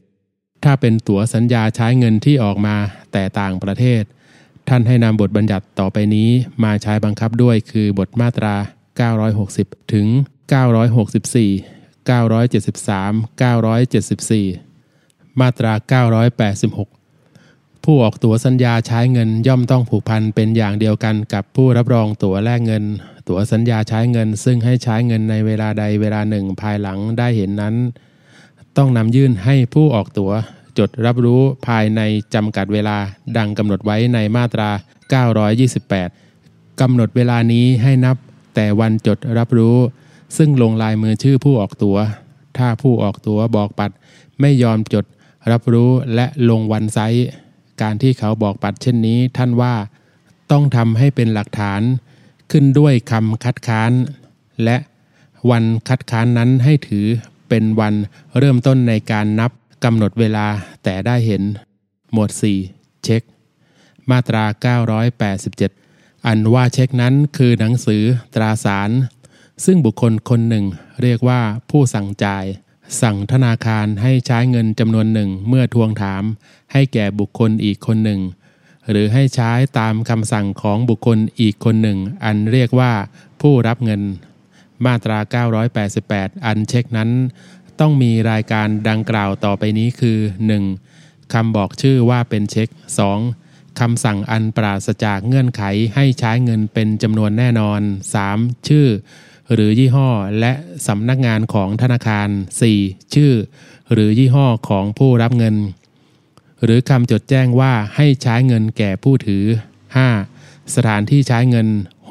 [0.00, 2.76] 971 ถ้าเป็นตั๋วสัญญาใช้เงินที่ออกมา
[3.12, 4.02] แต่ต่างประเทศ
[4.68, 6.30] ท่านให้นำบทบัญญัติต่อไปนี้
[6.64, 8.54] มาใช้บังคับด้วยคือบทมาตรา
[9.24, 10.06] 960 ถึง
[10.52, 15.72] 964 973 974 มาตรา
[16.18, 16.95] 986
[17.86, 22.84] ผู้ออกตั๋วสัญญาใช้เงินย่อมต้องผูกพันเป็นอย่างเดียวกันกับผู้รับรองตั๋วแลกเงิน
[23.28, 27.74] ตั๋วสัญญาใช้เงิน ซึ่งให้ใช้เงินในเวลาใดเวลาหนึ่งภายหลังได้เห็นนั้น
[28.76, 30.32] ต้องนำยื่นให้ผู้ออกตั๋ว
[30.78, 32.00] จดรับรู้ภายใน
[32.34, 32.96] จำกัดเวลา
[33.36, 34.70] ดังกำหนดไว้ในมาตรา
[35.94, 38.16] 928กำหนดเวลานี้ให้นับ
[38.54, 39.76] แต่วันจดรับรู้
[40.36, 41.98] ซึ่งลงลายมือชื่อผู้ออกตัว๋ว
[42.58, 43.90] ถ้าผู้ออกตั๋วบอกปัด
[44.40, 45.04] ไม่ยอมจด
[45.50, 47.28] รับรู้และลงวันไซต์
[47.82, 49.74] การที่เขาบอกปัดเช่นนี้ ท่านว่า
[50.50, 51.82] ต้องทำให้เป็นหลักฐาน
[52.50, 53.92] ขึ้นด้วยคำคัดค้าน
[54.64, 54.76] และ
[55.50, 57.06] วันคัดค้านนั้นให้ถือ
[57.48, 57.94] เป็นวัน
[58.38, 59.50] เริ่มต้นในการนับ
[59.84, 60.46] กำหนดเวลา
[60.84, 61.42] แต่ได้เห็น
[62.12, 62.30] หมวด
[62.68, 63.22] 4 เช็ค
[64.10, 64.44] มาตรา
[65.54, 68.02] 987 อันว่าเช็คนั้นคือหนังสือ
[68.34, 68.90] ตราสาร
[69.64, 70.64] ซึ่งบุคคลคนหนึ่ง
[71.02, 72.44] เรียกว่าผู้สั่งจ่าย
[73.02, 76.22] สั่งธนาคารให้ใช้เงินจำนวนหนึ่งเมื่อทวงถาม
[76.72, 78.20] ให้แก่บุคคลอีกคนหนึ่ง
[78.90, 82.92] หรือให้ใช้ตามคำสั่งของบุคคลอีกคนหนึ่ง อันเรียกว่า
[83.40, 84.02] ผู้รับเงิน
[84.84, 85.18] มาตรา
[85.82, 87.10] 988 อันเช็คนั้น
[87.80, 90.18] ต้องมีรายการดังกล่าวต่อไปนี้คือ
[90.76, 91.32] 1.
[91.32, 92.68] คำบอกชื่อว่าเป็นเช็ค
[93.24, 93.80] 2.
[93.80, 95.62] คำสั่งอันปราศจากเงื่อนไข
[95.94, 97.80] ให้ใช้เงินเป็นจำนวนแน่นอน
[98.24, 98.68] 3.
[98.68, 98.86] ชื่อ
[99.52, 100.08] หรือยี่ห้อ
[100.40, 100.52] และ
[100.86, 102.28] สำนักงานของธนาคาร
[102.70, 103.14] 4.
[103.14, 103.32] ชื่อ
[103.92, 105.56] หรือยี่ห้อของผู้รับเงิน
[106.64, 109.44] หรือคำจดแจ้งว่าให้ใช้เงินแก่ผู้ถือ
[110.10, 110.74] 5.
[110.74, 111.68] สถานที่ใช้เงิน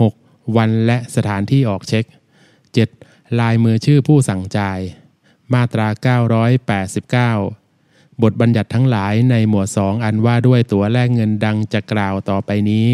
[0.10, 0.58] 6.
[0.58, 2.06] วันและสถานที่ออกเช็ค
[2.74, 3.40] 7.
[3.40, 4.80] ลายมือชื่อผู้สั่งจ่าย
[5.54, 5.88] มาตรา
[7.38, 7.65] 989
[8.24, 12.88] บทบัญญัติทั้งหลายในหมวด2อันว่าด้วยตั๋วแลกเงินดังจะกล่าวต่อไปนี้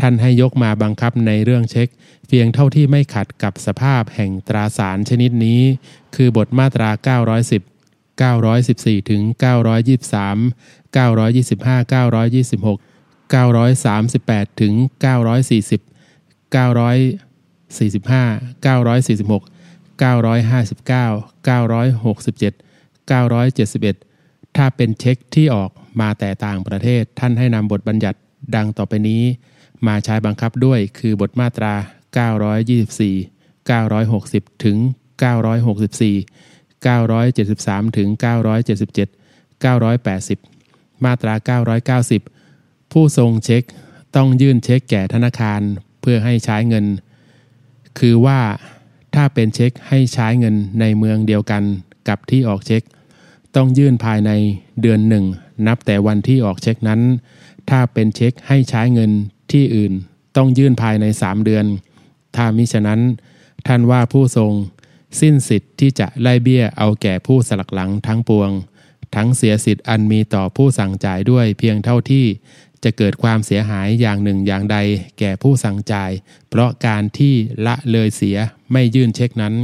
[0.00, 1.88] ท่านให้ยกมาบังคับในเรื่องเช็ค
[2.28, 5.60] เพียงเท่าที่ไม่ขัดกับสภาพแห่งตราสารชนิดนี้
[6.14, 12.78] คือบทมาตรา 910 914 ถึง 923 925 926
[13.34, 15.80] 938 ถึง 940
[16.54, 16.56] 945
[18.64, 19.42] 946
[20.02, 22.62] 959 967
[23.10, 24.05] 971
[24.56, 28.18] ถ้าเป็นเช็คที่ออกมาแต่ต่างประเทศ ท่านให้นำบทบัญญัติ
[28.54, 29.22] ดังต่อไปนี้
[29.86, 31.74] มาใช้บังคับด้วยคือบทมาตรา
[32.56, 34.76] 924 960 ถึง
[35.22, 38.08] 964 973 ถึง
[38.86, 41.58] 977 980 มาตรา
[41.98, 43.62] 990 ผู้ทรงเช็ค
[44.16, 45.60] ต้องยื่นเช็คแก่ธนาคาร
[46.00, 46.86] เพื่อให้ใช้เงิน
[47.98, 48.40] คือว่า
[49.14, 51.62] ถ้าเป็นเช็คให้ใช้เงินในเมืองเดียวกัน
[52.08, 52.82] กับที่ออกเช็ค
[53.56, 54.30] ต้องยื่นภายใน
[54.82, 55.24] เดือนหนึ่ง
[55.66, 57.00] นับแต่วันที่ออกเช็คนั้น
[57.70, 59.10] ถ้าเป็นเช็คให้ใช้เงิน
[59.52, 59.92] ที่อื่น
[60.36, 61.64] ต้องยื่นภายในสามเดือน
[62.36, 63.00] ถ้ามิฉะนั้น
[63.66, 64.52] ท่านว่าผู้ทรง
[65.20, 68.50] สิ้นสิทธิ์ที่จะไล่เบี้ยเอาแก่ผู้สลักหลังทั้งปวง
[69.14, 72.26] ทั้งเสียสิทธิ์อันมีต่อผู้สั่งจ่ายด้วยเพียงเท่าที่
[72.84, 74.76] จะเกิดความเสียหายอย่างหนึ่งอย่างใด
[75.18, 76.10] แก่ผู้สั่งจ่าย
[76.48, 77.34] เพราะการที่
[77.66, 78.36] ละเลยเสีย
[78.72, 79.54] ไม่ยื่นเช็คนั้น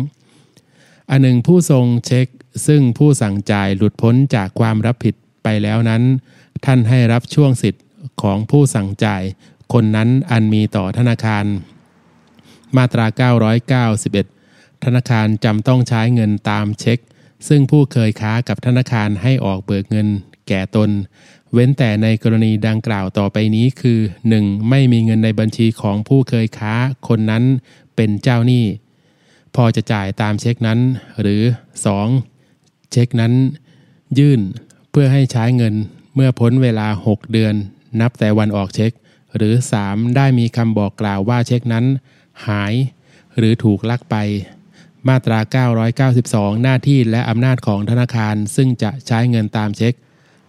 [1.10, 2.26] อันหนึ่งผู้ทรงเช็ค
[2.66, 6.02] ซึ่งผู้สั่งจ่ายหลุดพ้นจากความรับผิดไปแล้วนั้น
[6.64, 7.84] ท่านให้รับช่วงสิทธิ์
[8.22, 9.22] ของผู้สั่งจ่าย
[9.72, 11.44] คนนั้นอันมีต่อธนาคาร
[12.76, 13.06] มาตรา
[14.10, 16.98] 991 ธนาคารจำต้องใช้เงินตามเช็ค
[17.48, 20.08] ซึ่งผู้เคยค้ากับธนาคารให้ออกเบิกเงิน
[20.48, 20.90] แก่ตน
[21.52, 24.00] เว้นแต่ในกรณีดังกล่าวต่อไปนี้คือ
[24.34, 24.68] 1.
[24.70, 26.74] ไม่มีเงินในบัญชีของผู้เคยค้า
[27.08, 27.44] คนนั้น
[27.96, 28.64] เป็นเจ้าหนี้
[29.54, 30.78] พอจะจ่ายตามเช็คนั้น
[31.20, 31.42] หรือ
[32.06, 32.31] 2.
[32.92, 33.32] เช็คนั้น
[34.18, 34.40] ยื่น
[34.90, 35.74] เพื่อให้ใช้เงิน
[36.14, 37.54] เมื่อพ้นเวลา 6 เดือน
[38.00, 38.92] นับแต่วันออกเช็ค
[39.36, 40.16] หรือ 3.
[40.16, 41.84] ได้มีคำบอกกล่าวว่าเช็คนั้น
[42.46, 42.74] หาย
[43.36, 44.16] หรือถูกลักไป
[45.08, 45.38] มาตรา
[46.00, 49.92] 992 หน้าที่และอำนาจของธนาคารซึ่งจะใช้เงินตามเช็ค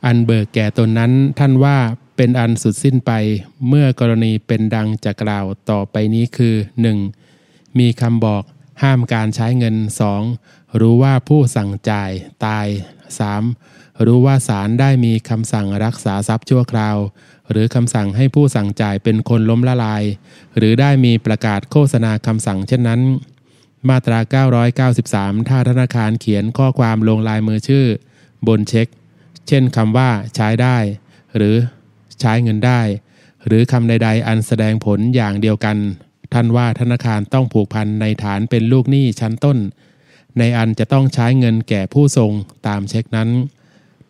[0.06, 1.78] อันเบิกแก่ตนนั้นท่านว่า
[2.16, 3.12] เป็นอันสุดสิ้นไป
[3.68, 6.56] เมื่อกรณีเป็นดังจะกล่าวต่อไปนี้คือ
[7.16, 7.80] 1.
[7.80, 8.44] มีคำบอก
[8.84, 9.76] ห้ามการใช้เงิน
[10.24, 10.63] 2.
[10.80, 12.12] รู้ว่าผู้สั่งจ่าย
[12.46, 12.68] ตาย
[13.36, 14.06] 3.
[14.06, 16.98] รู้ว่าศาลได้มีคำสั่งรักษาทรัพย์ชั่วคราว
[17.52, 20.04] หรือคำสั่งให้ผู้สั่งจ่ายเป็นคนล้มละลาย
[20.58, 23.02] หรือได้มีประกาศโฆษณาคำสั่งเช่นนั้น
[23.90, 24.20] มาตรา
[25.00, 27.86] 993 ถ้าธนาคารเขียนข้อความลงลายมือชื่อ
[28.48, 28.88] บนเช็ค
[29.48, 30.78] เช่นคำว่าใช้ได้
[31.36, 31.56] หรือ
[32.20, 32.82] ใช้เงินได้
[33.46, 35.78] หรือคำใด ๆ อันแสดงผลอย่างเดียวกัน
[36.34, 39.58] ท่านว่าธนาคารต้องผูกพันในฐานเป็นลูกหนี้ชั้นต้น
[40.40, 42.32] ในอันจะต้องใช้เงินแก่ผู้ทรง
[42.68, 43.30] ตามเช็คนั้น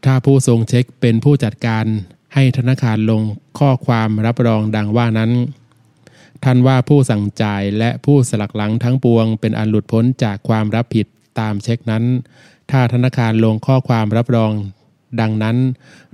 [0.05, 1.85] ถ้าผู้ทรงเช็คเป็นผู้จัดการ
[2.33, 3.21] ให้ธนาคารลง
[3.59, 5.31] ข้อความรับรองดังว่านั้น
[6.43, 11.05] ท่านว่าผู้สั่งจ่ายและผู้สลักหลังทั้งปวง เป็นอันหลุดพ้นจากความรับผิด
[11.39, 12.03] ตามเช็คนั้น
[12.71, 14.53] ถ้าธนาคารลงข้อความรับรอง
[15.21, 15.57] ดังนั้น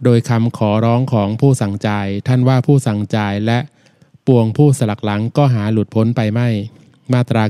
[0.03, 3.59] โดยคำขอร้องของผู้สั่งจ่าย ท่านว่าผู้สั่งจ่ายและ
[4.27, 6.49] ปวงผู้สลักหลังก็หาหลุดพ้นไปไม่
[7.13, 7.43] มาตรา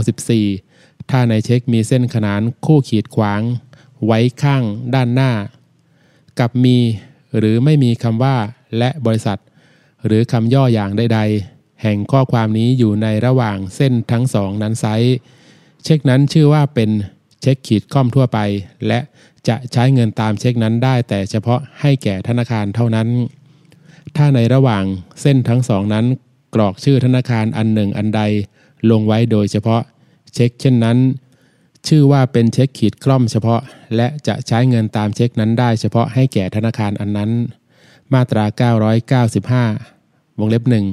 [0.00, 0.71] 994
[1.10, 3.40] ถ้าในเช็คมีเส้นขนานคู่ขีดขวาง
[4.06, 4.62] ไว้ข้าง
[4.94, 5.32] ด้านหน้า
[6.38, 6.78] กับมี
[7.38, 8.36] หรือไม่มีคำว่า
[8.78, 9.38] และบริษัท
[10.06, 15.16] หรือคำย่ออย่างใดๆ แห่งข้อความนี้อยู่ในระหว่างเส้นทั้งสองนั้นไซร้
[15.84, 16.90] เช็คนั้นชื่อว่าเป็น
[17.40, 18.38] เช็คขีดคร่อมทั่วไป
[18.86, 18.98] และ
[19.48, 23.08] จะใช้เงินตามเช็คนั้นได้ แต่เฉพาะให้แก่ธนาคารเท่านั้น
[24.16, 24.84] ถ้าในระหว่าง
[25.22, 26.06] เส้นทั้งสองนั้น
[26.54, 28.22] กรอกชื่อธนาคารอันหนึ่งอันใด
[28.90, 29.82] ลงไว้โดยเฉพาะ
[30.34, 30.98] เช็คเช่นนั้น
[31.88, 33.60] ชื่อว่าเป็นเช็คขีดคล่อมเฉพาะ
[33.96, 37.30] และจะใช้เงินตามเช็คนั้นได้เฉพาะให้แก่ธนาคารอันนั้น
[38.12, 38.44] มาตรา
[39.62, 40.86] 995 วงเล็บหนึ่ง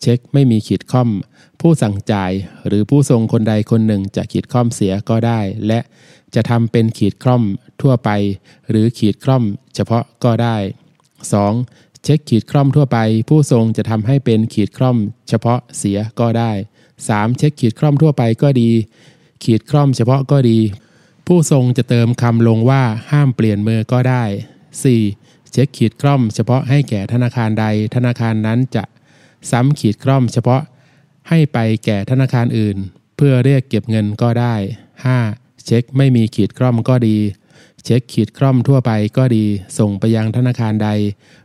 [0.00, 1.08] เช็คไม่มีขีดค่อม
[1.60, 2.32] ผู้สั่งจ่าย
[2.66, 5.80] หรือผู้ทรงคนใดคนหนึ่งจะขีดค่อมเสียก็ได้ และ
[6.34, 7.42] จะทำเป็นขีดคล่อม
[7.82, 8.10] ทั่วไป
[8.70, 10.56] หรือขีดคล่อมเฉพาะก็ได้
[11.30, 12.02] 2.
[12.04, 14.96] เช็คขีดคล่อมทั่วไป ผู้ทรงจะทำให้เป็นขีดคล่อม
[15.28, 16.52] เฉพาะเสียก็ได้
[17.02, 17.38] 3.
[17.38, 18.70] เช็คขีดคล่อมทั่วไปก็ดี
[19.44, 20.58] ขีดคล่อมเฉพาะก็ดี
[21.26, 24.24] ผู้ทรงจะเติมคำลงว่าห้ามเปลี่ยนมือก็ได้
[24.88, 25.52] 4.
[25.52, 28.84] เช็คขีดคล่อมเฉพาะให้แก่ธนาคารใด ธนาคารนั้นจะ
[29.50, 30.62] ซ้ำขีดคล่อมเฉพาะ
[31.28, 32.76] ให้ไปแก่ธนาคารอื่น
[33.16, 34.54] เพื่อเรียกเก็บเงินก็ได้
[35.10, 35.66] 5.
[35.66, 37.16] เช็คไม่มีขีดคล่อมก็ดี
[37.84, 39.44] เช็คขีดคล่อมทั่วไปก็ดี
[39.78, 40.90] ส่งไปยังธนาคารใด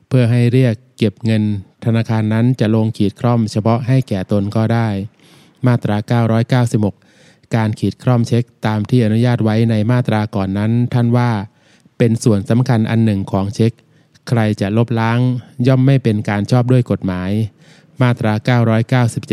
[0.08, 1.43] เพื่อให้เรียกเก็บเงิน
[1.86, 4.88] ธนาคารนั้นจะลงขีดคล่อมเฉพาะให้แก่ตนก็ได้
[5.68, 6.22] มาตรา
[6.76, 11.30] 996 การขีดคล่อมเช็คตามที่อนุญาตไว้ในมาตราก่อนนั้น ท่านว่า
[11.97, 13.72] เป็นส่วนสำคัญอันหนึ่งของเช็ค
[14.28, 15.20] ใครจะลบล้าง
[15.68, 17.32] ย่อมไม่เป็นการชอบด้วยกฎหมาย
[18.01, 18.34] มาตรา
[18.99, 19.28] 997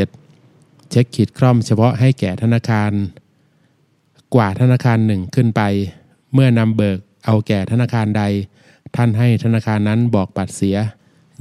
[0.90, 2.92] เช็คขีดคล่อมเฉพาะให้แก่ธนาคาร
[4.34, 5.62] กว่าธนาคารหนึ่งขึ้นไป
[6.32, 8.22] เมื่อนำเบิกเอาแก่ธนาคารใด
[8.96, 10.76] ท่านให้ธนาคารนั้นบอกปัดเสีย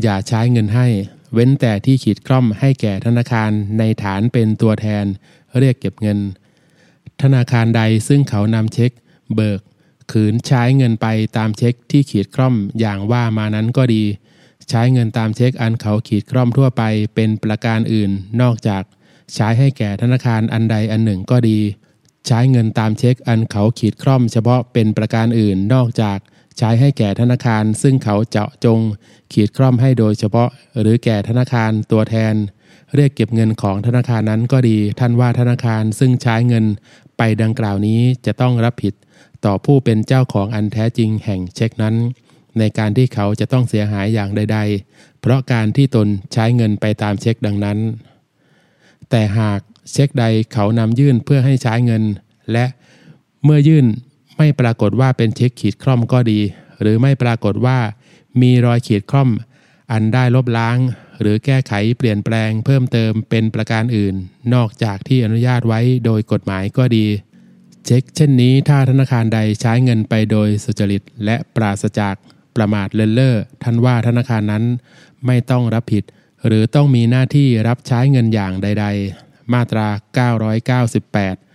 [0.01, 0.87] อย่าใช้เงินให้
[1.35, 5.05] เว้นแต่ที่ขีดคล่อมให้แก่ธนาคารในฐานเป็นตัวแทน
[5.59, 6.19] เรียกเก็บเงิน
[7.21, 8.91] ธนาคารใดซึ่งเขานำเช็ค
[9.35, 9.59] เบิก
[10.11, 11.07] ขืนใช้เงินไป
[11.37, 14.03] ตามเช็คที่ขีดคล่อมอย่างว่ามานั้นก็ดี
[14.69, 16.83] ใช้เงินตามเช็คอันเขาขีดคล่อมทั่วไป
[17.15, 18.11] เป็นประการอื่น
[18.41, 18.83] นอกจาก
[19.33, 21.59] ใช้ให้แก่ธนาคารอันใดอันหนึ่งก็ดี
[22.27, 26.19] ใช้เงินตามเช็คอันเขาขีดคล่อมเฉพาะเป็นประการอื่นนอกจาก
[26.57, 28.79] ใช้ให้แก่ธนาคาร ซึ่งเขาเจาะจง
[29.33, 30.49] ขีดคล่อมให้โดยเฉพาะ
[30.79, 32.33] หรือแก่ธนาคารตัวแทน
[32.95, 36.65] เรียกเก็บเงินของธนาคารนั้นก็ดี ท่านว่าธนาคารซึ่งใช้เงิน
[37.17, 38.93] ไปดังกล่าวนี้จะต้องรับผิด
[39.45, 41.95] ต่อผู้เป็นเจ้าของอันแท้จริงแห่งเช็คนั้น
[42.59, 47.77] ในการที่เขาจะต้องเสียหายอย่างใด ๆ เพราะการที่ตนใช้เงินไปตามเช็คดังนั้น
[49.09, 49.59] แต่หาก
[49.91, 52.03] เช็คใดเขานำยื่นเพื่อให้ใช้เงิน
[52.51, 52.65] และ
[53.43, 53.85] เมื่อยื่น
[54.37, 56.39] ไม่ปรากฏว่าเป็นเช็คขีดคล่อมก็ดี
[56.81, 57.77] หรือไม่ปรากฏว่า
[58.41, 59.29] มีรอยขีดคล่อม
[59.91, 60.77] อันได้ลบล้าง
[61.21, 64.15] หรือแก้ไขเปลี่ยนแปลงเพิ่มเติมเป็นประการอื่น
[64.53, 67.05] นอกจากที่อนุญาตไว้โดยกฎหมายก็ดี
[67.85, 72.15] เช็คเช่นนี้ถ้าธนาคารใดใช้เงินไปโดยสุจริตและปราศจาก
[72.55, 74.63] ประมาทเลินเล่อท่านว่าธนาคารนั้น
[75.25, 76.03] ไม่ต้องรับผิด
[76.45, 78.85] หรือต้องมีหน้าที่รับใช้เงินอย่างใด
[79.19, 79.87] ๆ มาตรา
[80.93, 81.54] 998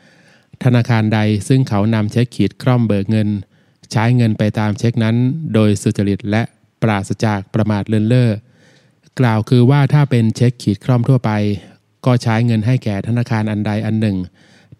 [0.64, 3.28] ธนาคารใดซึ่งเขานำเช็คขีดคร่อมเบิกเงิน
[3.92, 5.16] ใช้เงินไปตามเช็คนั้น
[5.54, 6.42] โดยสุจริตและ
[6.82, 8.30] ปราศจากประมาทเลินเล่อ
[9.20, 11.30] กล่าวคือว่าถ้าเป็นเช็คขีดคร่อมทั่วไป
[12.06, 14.16] ก็ใช้เงินให้แก่ธนาคารอันใดอันหนึ่ง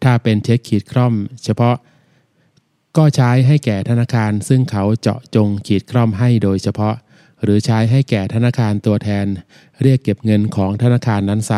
[0.03, 1.15] ถ้าเป็นเช็คขีดคร่อม
[1.45, 1.77] เฉพาะ
[2.97, 6.95] ก็ใช้ให้แก่ธนาคาร ซึ่งเขาเจาะจงขีดคร่อมให้โดยเฉพาะ
[7.43, 9.27] หรือใช้ให้แก่ธนาคารตัวแทน
[9.83, 11.53] เรียกเก็บเงินของธนาคารนั้นไซ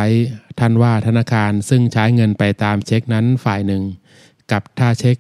[0.59, 3.83] ท่านว่าธนาคารซึ่งใช้เงินไปตามเช็คนั้นฝ่ายหนึ่ง
[4.53, 5.17] กับถ้าเช็ค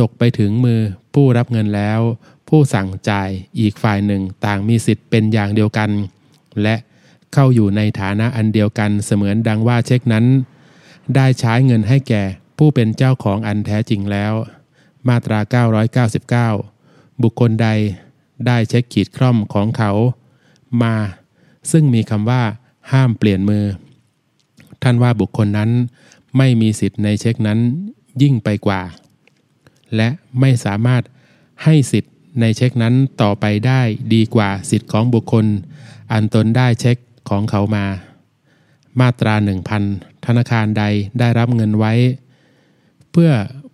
[0.00, 0.80] ตกไปถึงมือ
[1.14, 2.00] ผู้รับเงินแล้ว
[2.48, 5.90] ผู้สั่งจ่ายอีกฝ่ายหนึ่งต่างมีสิทธิ์เป็นอย่างเดียวกัน
[6.62, 6.74] และ
[7.32, 10.24] เข้าอยู่ในฐานะอันเดียวกันเสมือนดังว่าเช็คนั้น
[11.14, 12.22] ได้ใช้เงินให้แก่
[12.58, 14.32] ผู้เป็นเจ้าของอันแท้จริงแล้ว
[15.08, 15.40] มาตรา
[16.50, 17.68] 999 บุคคลใด
[18.46, 19.92] ได้เช็คขีดคร่อมของเขา
[20.82, 20.94] มา
[21.70, 22.42] ซึ่งมีคำว่า
[22.92, 23.64] ห้ามเปลี่ยนมือ
[24.82, 25.70] ท่านว่าบุคคลนั้น
[26.36, 27.58] ไม่มีสิทธิ์ในเช็คนั้น
[28.22, 28.82] ยิ่งไปกว่า
[29.96, 30.08] และ
[30.40, 31.02] ไม่สามารถ
[31.64, 33.80] ให้สิทธิ์ในเช็คนั้นต่อไปได้
[34.14, 35.46] ดีกว่าสิทธิ์ของบุคคล
[36.12, 36.96] อันตนได้เช็ค
[37.28, 37.86] ของเขามา
[39.00, 39.34] มาตรา
[39.80, 40.84] 1,000 ธนาคารใด
[41.18, 41.92] ได้รับเงินไว้
[43.12, 43.32] เพื่อ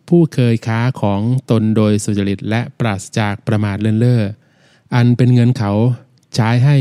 [0.09, 1.21] ผู้เคยค้าของ
[1.51, 4.23] ตนโดยสุจริตและปราศจากประมาทเลินเล่อ
[4.95, 5.73] อันเป็นเงินเขา
[6.35, 6.77] ใช้ให้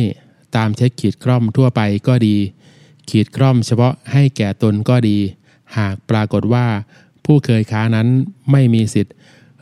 [0.55, 2.37] ตามเช็คขีดคร่อมทั่วไปก็ดี
[3.09, 5.17] ขีดคร่อมเฉพาะให้แก่ตนก็ดี
[5.77, 6.67] หากปรากฏว่า
[7.25, 8.07] ผู้เคยค้านั้น
[8.51, 9.13] ไม่มีสิทธิ์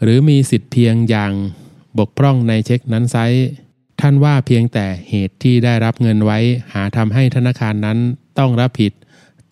[0.02, 1.32] หรือมีสิทธิ์เพียงอย่าง
[1.98, 3.18] บกพร่องในเช็คนั้นไซ
[4.02, 6.40] ท่านว่าเพียงแต่เหตุที่ได้รับเงินไว้
[6.74, 7.98] หาทำให้ธนาคารนั้น
[8.40, 8.94] ต้องรับผิด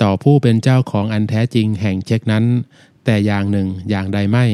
[0.02, 2.46] ต่อผู้เป็นเจ้าของอันแท้จริงแห่งเช็คนั้น
[3.06, 4.46] แต่อย่างหนึ่งอย่างใดไม่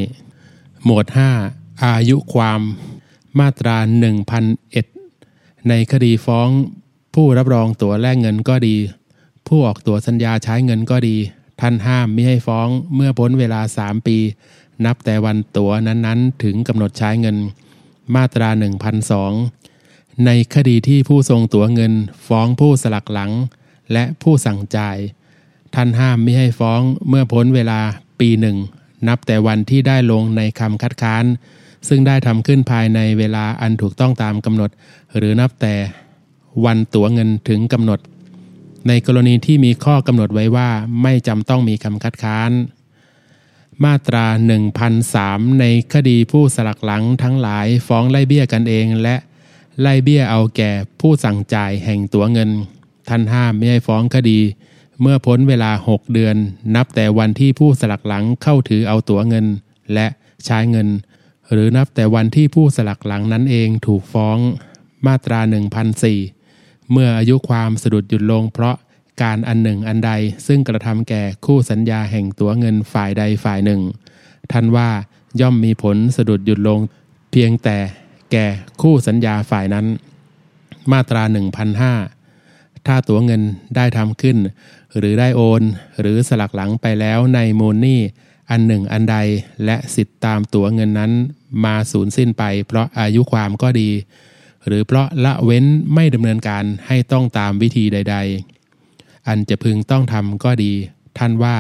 [0.86, 1.06] หมวด
[1.46, 2.60] 5 อายุความ
[3.40, 3.78] มาตรา
[4.74, 6.50] 1001ในคดีฟ้อง
[7.16, 8.76] ผู้รับรองตั๋วแลกเงินก็ดี
[9.48, 11.18] ผู้ออกตั๋วสัญญาใช้เงินก็ดี
[11.62, 14.18] ท่านห้ามไม่ให้ฟ้องเมื่อพ้นเวลา3ปี
[14.86, 17.38] นับแต่วันตั๋วนั้นๆ ถึงกำหนดใช้เงิน
[18.16, 18.50] มาตรา
[19.38, 21.94] 1002 ในคดีที่ผู้ทรงตั๋วเงิน
[22.28, 23.32] ฟ้องผู้สลักหลัง
[23.94, 24.98] และผู้สั่งจ่าย
[25.76, 27.80] ท่านห้ามไม่ให้ฟ้องเมื่อพ้นเวลา
[28.20, 28.58] ปีหนึ่ง
[29.08, 31.26] นับแต่วันที่ได้ลงในคำคัดค้าน
[31.88, 34.70] ซึ่งได้ทำขึ้นภายในเวลาอันถูกต้องตามกำหนด
[35.18, 35.76] หรือนับแต่
[36.66, 38.00] วันตั๋วเงินถึงกำหนด
[38.88, 40.70] ในกรณีที่มีข้อกำหนดไว้ว่า
[41.02, 42.52] ไม่จำต้องมีคำคัดค้าน
[43.84, 44.26] มาตรา
[44.94, 49.16] 1003 ในคดีผู้สลักหลังทั้งหลายฟ้องไล่เบี้ยกันเองและ
[49.82, 52.50] ไล่เบี้ยเอาแก่ผู้สั่งจ่ายแห่งตั๋วเงิน
[53.10, 54.40] ท่านห้ามไม่ให้ฟ้องคดี
[55.02, 56.36] เมื่อพ้นเวลา 6 เดือน
[56.76, 59.46] นับแต่วันที่ผู้สลักหลังเข้าถือเอาตั๋วเงิน
[59.94, 60.08] และ
[60.46, 60.88] ใช้เงิน
[61.52, 64.38] หรือนับแต่วันที่ผู้สลักหลังนั้นเองถูกฟ้อง
[65.06, 65.40] มาตรา
[65.96, 66.37] 1004
[66.92, 68.76] เมื่ออายุความสะดุดหยุดลง เพราะ
[69.24, 70.12] การอันหนึ่งอันใด
[70.48, 73.82] ซึ่งกระทำแก่คู่สัญญาแห่งตั๋วเงินฝ่ายใดฝ่ายหนึ่ง
[74.52, 74.90] ท่านว่า
[75.42, 76.80] ย่อมมีผลสะดุดหยุดลง
[77.32, 77.78] เพียงแต่
[78.32, 78.46] แก่
[78.82, 79.86] คู่สัญญาฝ่ายนั้น
[80.92, 81.24] มาตรา
[82.06, 83.42] 1,005 ถ้าตั๋วเงิน
[83.76, 84.38] ได้ทำขึ้น
[84.98, 85.62] หรือได้โอน
[86.00, 88.00] หรือสลักหลังไปแล้วในมูลนี้
[88.50, 89.18] อันหนึ่งอันใด
[89.66, 91.12] และสิทธิ์ตามตั๋วเงินนั้น
[91.66, 93.90] มาสูญสิ้นไป เพราะอายุความก็ดี
[94.66, 98.18] หรือเพราะละเว้นไม่ดำเนินการให้ต้องตามวิธีใด
[98.72, 100.74] ๆ อันจะพึงต้องทำก็ดี
[101.18, 101.58] ท่านว่า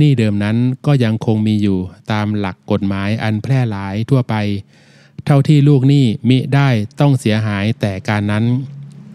[0.00, 1.78] นี้เดิมนั้นก็ยังคงมีอยู่
[2.12, 4.34] ตามหลักกฎหมายอันแพร่หลายทั่วไป
[5.24, 6.68] เท่าที่ลูกหนี้มิได้
[7.00, 8.44] ต้องเสียหายแต่การนั้น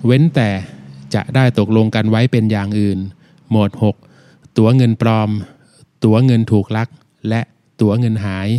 [0.05, 0.49] เว้นแต่
[1.13, 2.99] จะได้ตกลงกันไว้เป็นอย่างอื่น
[3.51, 3.71] หมวด
[4.13, 5.29] 6 ตั๋วเงินปลอม
[6.03, 6.89] ตั๋วเงินถูกลัก
[7.29, 7.41] และ
[7.81, 8.49] ตั๋วเงินหาย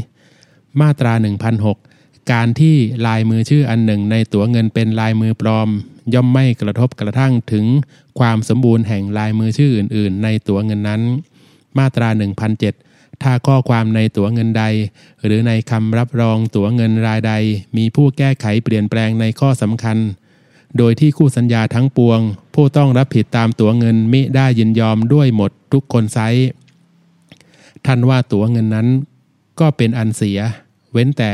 [0.80, 1.12] มาตรา
[1.58, 1.93] 1006
[2.32, 5.68] การที่ลายมือชื่ออันหนึ่งในตั๋วเงินเป็นลายมือปลอม
[6.14, 7.66] ย่อมไม่กระทบกระทั่งถึง
[8.18, 11.02] ความสมบูรณ์แห่งลายมือชื่ออื่น ๆ ในตั๋วเงินนั้น
[11.78, 12.08] มาตรา
[12.66, 14.64] 1007 ถ้าข้อความในตั๋วเงินใด
[15.24, 17.32] หรือในคำรับรองตั๋วเงินรายใด
[17.76, 19.98] มีผู้แก้ไขเปลี่ยนแปลงในข้อสำคัญ
[20.78, 22.20] โดยที่คู่สัญญาทั้งปวง
[22.54, 26.18] ผู้ต้องรับผิดตามตั๋วเงินมิได้ยินยอมด้วยหมดทุกคนไซ
[27.86, 28.88] ท่านว่าตั๋วเงินนั้น
[29.60, 30.38] ก็เป็นอันเสีย
[30.92, 31.30] เว้นแต่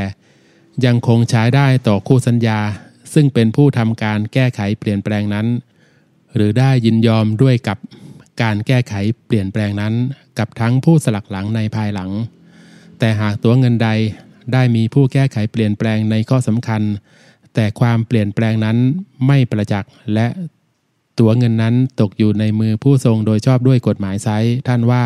[0.85, 2.59] ยังคงใช้ได้ต่อคู่สัญญา
[3.13, 5.47] ซึ่งเป็นผู้ทำการแก้ไขเปลี่ยนแปลงนั้น
[6.35, 7.77] หรือได้ยินยอมด้วยกับ
[8.41, 8.93] การแก้ไข
[9.25, 9.93] เปลี่ยนแปลงนั้น
[10.37, 12.09] กับทั้งผู้สลักหลังในภายหลัง
[12.99, 13.89] แต่หากตัวเงินใด
[14.53, 16.81] ได้มีผู้แก้ไขเปลี่ยนแปลงในข้อสำคัญ
[17.53, 18.77] แต่ความเปลี่ยนแปลงนั้น
[19.27, 20.27] ไม่ประจักษ์และ
[21.19, 24.29] ตัวเงินนั้นตกอยู่ในมือผู้ทรงโดยชอบด้วยกฎหมายไซ
[24.67, 25.03] ท่านว่า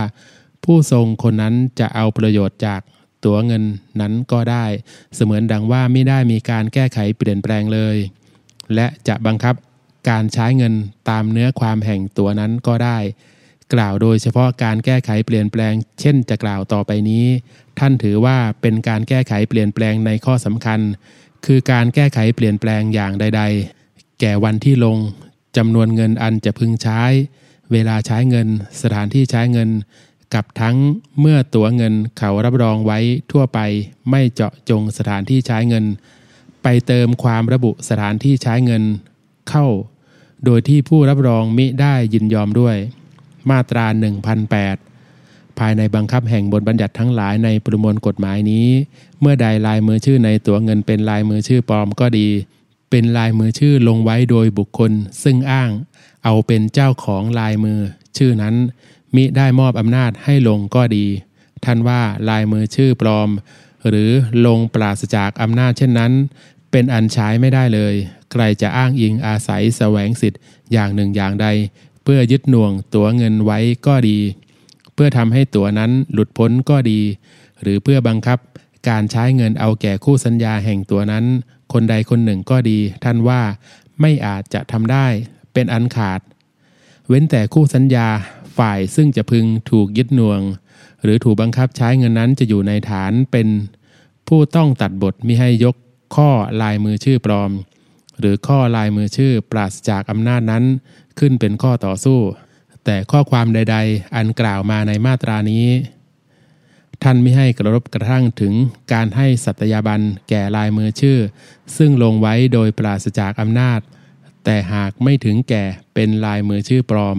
[0.63, 2.81] ผู้ทรงคนนั้นจะเอาประโยชน์จาก
[3.25, 3.63] ตัวเงิน
[4.01, 4.65] นั้นก็ได้
[5.15, 7.97] เสมือนดังว่าไม่ได้มีการแก้ไขเปลี่ยนแปลงเลย
[8.75, 9.55] และจะบังคับ
[10.09, 10.73] การใช้เงิน
[11.09, 12.97] ตามเนื้อความแห่งตัวนั้นก็ได้
[13.73, 17.25] กล่าวโดยเฉพาะการแก้ไขเปลี่ยนแปลง เช่นจะกล่าวต่อไปนี้
[17.79, 20.79] ท่านถือว่าเป็นการแก้ไขเปลี่ยนแปลงในข้อสำคัญ
[21.45, 23.43] คือการแก้ไขเปลี่ยนแปลงอย่างใด
[23.81, 24.97] ๆ แก่วันที่ลง
[25.57, 27.01] จำนวนเงินอันจะพึงใช้
[27.71, 28.47] เวลาใช้เงิน
[28.81, 29.69] สถานที่ใช้เงิน
[30.33, 30.75] กับทั้ง
[31.19, 32.99] เมื่อตัวเงินเขารับรองไว้
[33.31, 33.59] ทั่วไป
[34.09, 35.85] ไม่เจาะจงสถานที่ใช้เงิน
[36.63, 38.83] ไปเติมความระบุสถานที่ใช้เงิน
[39.49, 39.67] เข้า
[40.45, 42.75] โดยที่ผู้รับรองมิได้ยินยอมด้วย
[43.49, 43.85] มาตรา
[44.51, 48.67] 1008 ภายในบังคับแห่งบทบัญญัติทั้งหลายในประมวลกฎหมายนี้
[49.19, 52.27] เมื่อใดลายมือชื่อในตัวเงินเป็นลายมือชื่อปลอมก็ดี
[52.89, 54.91] เป็นลายมือชื่อลงไว้โดยบุคคล
[55.23, 55.71] ซึ่งอ้าง
[56.23, 57.79] เอาเป็นเจ้าของลายมือ
[58.17, 58.55] ชื่อนั้น
[59.15, 61.05] มิได้มอบอำนาจให้ลงก็ดี
[61.65, 63.29] ท่านว่าลายมือชื่อปลอม
[63.87, 64.09] หรือ
[64.45, 66.11] ลงปราศจากอำนาจเช่นนั้น
[66.71, 67.93] เป็นอันใช้ไม่ได้เลย
[68.31, 70.41] ใครจะอ้างอิงอาศัยแสวงสิทธิ์
[70.71, 71.47] อย่างหนึ่งอย่างใด
[72.03, 74.19] เพื่อยึดหน่วงตัวเงินไว้ก็ดี
[74.93, 77.01] เพื่อทำให้ตัวนั้นหลุดพ้นก็ดี
[77.61, 78.39] หรือเพื่อบังคับ
[78.89, 81.25] การใช้เงินเอาแก่คู่สัญญาแห่งตัวนั้น
[81.73, 83.41] คนใดคนหนึ่งก็ดี ท่านว่า
[84.01, 85.07] ไม่อาจจะทำได้
[85.53, 86.19] เป็นอันขาด
[87.07, 88.07] เว้นแต่คู่สัญญา
[88.57, 90.41] ฝ่ายซึ่งจะพึงถูกยึดน่วง
[91.03, 93.47] หรือถูกบังคับใช้เงินนั้นจะอยู่ในฐานเป็น
[94.27, 95.75] ผู้ต้องตัดบทมิให้ยก
[96.15, 96.29] ข้อ
[96.61, 97.51] ลายมือชื่อปลอม
[98.19, 100.63] หรือข้อลายมือชื่อปราศจากอำนาจนั้น
[101.19, 102.19] ขึ้นเป็นข้อต่อสู้
[102.85, 105.65] แต่ข้อความใด ๆ อันกล่าวมาในมาตรานี้
[107.03, 108.53] ท่านไม่ให้กระทบกระทั่งถึง
[108.93, 111.19] การให้สัตยาบันแก่ลายมือชื่อ
[111.77, 113.79] ซึ่งลงไว้โดยปราศจากอำนาจ
[114.45, 117.17] แต่หากไม่ถึงแก่เป็นลายมือชื่อปลอม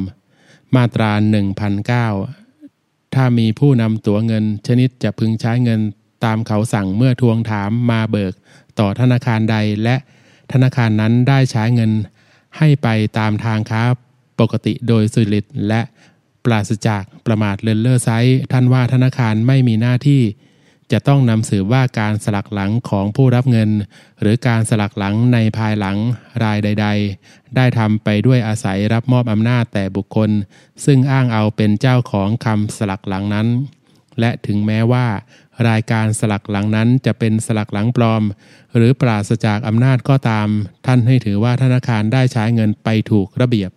[0.74, 1.10] มาตรา
[2.12, 5.80] 1009 ถ้ามีผู้นำตัวเงิน ชนิดจะพึงใช้เงิน
[6.24, 8.34] ตามเขาสั่งเมื่อทวงถามมาเบิก
[8.78, 9.96] ต่อธนาคารใดและ
[10.52, 11.92] ธนาคารนั้นได้ใช้เงิน
[12.58, 12.88] ให้ไป
[13.18, 13.82] ตามทางค้า
[14.40, 15.80] ปกติโดยสุริตและ
[16.44, 18.10] ปราศจากประมาทเลินเล่อไซ
[18.52, 20.22] ท่านว่าธนาคารไม่มีหน้าที่
[20.92, 23.70] จะต้องนำสืบว่าการสลักหลังของผู้รับเงิน
[24.20, 25.96] หรือการสลักหลังในภายหลัง
[26.44, 26.86] รายใด
[27.20, 30.30] ๆ ได้ทำไปด้วยอาศัยรับมอบอำนาจแต่บุคคล
[30.84, 33.46] ซึ่งอ้างเอาเป็นเจ้าของคำสลักหลังนั้น
[34.20, 35.06] และถึงแม้ว่า
[35.68, 38.22] รายการสลักหลังนั้นจะเป็นสลักหลังปลอม
[38.76, 40.48] หรือปราศจากอำนาจก็ตาม
[40.86, 43.70] ท่านให้ถือว่าธนาคารได้ใช้เงินไปถูกระเบียบ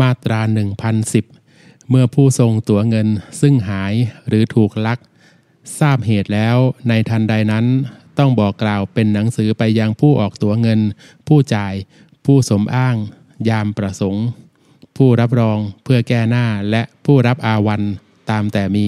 [0.00, 0.40] มาตรา
[1.14, 3.08] 1010 เมื่อผู้ทรงตัวเงิน
[3.40, 3.94] ซึ่งหาย
[4.28, 4.98] หรือถูกลัก
[5.78, 6.56] ทราบเหตุแล้ว
[6.88, 7.66] ในทันใดนั้น
[8.18, 10.80] ต้องบอกกล่าวเป็นหนังสือไปยังผู้ออกตัวเงิน
[11.28, 11.74] ผู้จ่าย
[12.24, 12.96] ผู้สมอ้าง
[13.48, 14.26] ยามประสงค์
[14.96, 17.82] ผู้รับรองเพื่อแก้หน้าและผู้รับอาวัน
[18.30, 18.86] ตามแต่มี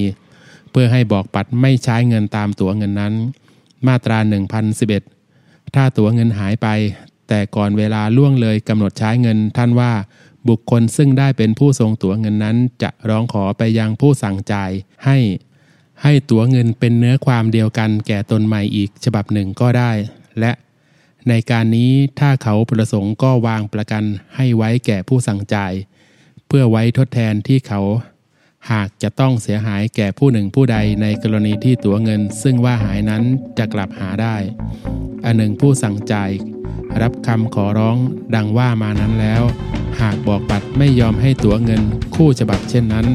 [0.70, 3.14] เพื่อให้บอกปัดไม่ใช้เงินตามตัวเงินนั้น
[3.87, 4.18] มาตรา
[4.97, 6.68] 1011 ถ้าตัวเงินหายไป
[7.29, 9.93] แต่ก่อนเวลาล่วงเลยกำหนดใช้เงินท่านว่า
[10.49, 14.70] บุคคลซึ่งได้เป็นผู้ทรงตั๋วเงินนั้น จะร้องขอไปยังผู้สั่งจ่าย
[15.05, 15.18] ให้
[16.03, 19.92] ให้ตั๋วเงินเป็นเนื้อความเดียวกันแก่ตนใหม่อีกฉบับหนึ่งก็ได้
[20.40, 20.53] และ
[21.28, 24.05] ในการนี้ถ้าเขาประสงค์ก็วางประกัน
[24.36, 25.72] ให้ไว้แก่ผู้สั่งจ่าย
[26.46, 27.80] เพื่อไว้ทดแทนที่เขา
[28.72, 33.22] หากจะต้องเสียหายแก่ผู้หนึ่งผู้ใดในกรณีที่ตั๋วเงิน ซึ่งว่าหายนั้น
[33.59, 34.36] จะกลับหาได้
[35.24, 36.30] อันหนึ่งผู้สั่งจ่าย
[37.03, 37.96] รับคำขอร้อง
[38.34, 39.42] ดังว่ามานั้นแล้ว
[40.00, 41.82] หากบอกปัดไม่ยอมให้ตั๋วเงิน
[42.14, 43.07] คู่ฉบับเช่นนั้น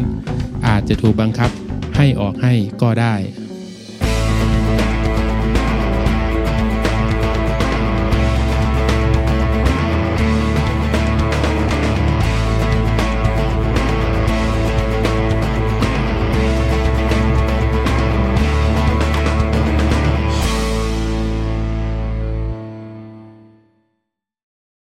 [0.68, 1.52] อาจจะถูกบังคับ
[1.98, 3.16] ให้ออกให้ก็ได้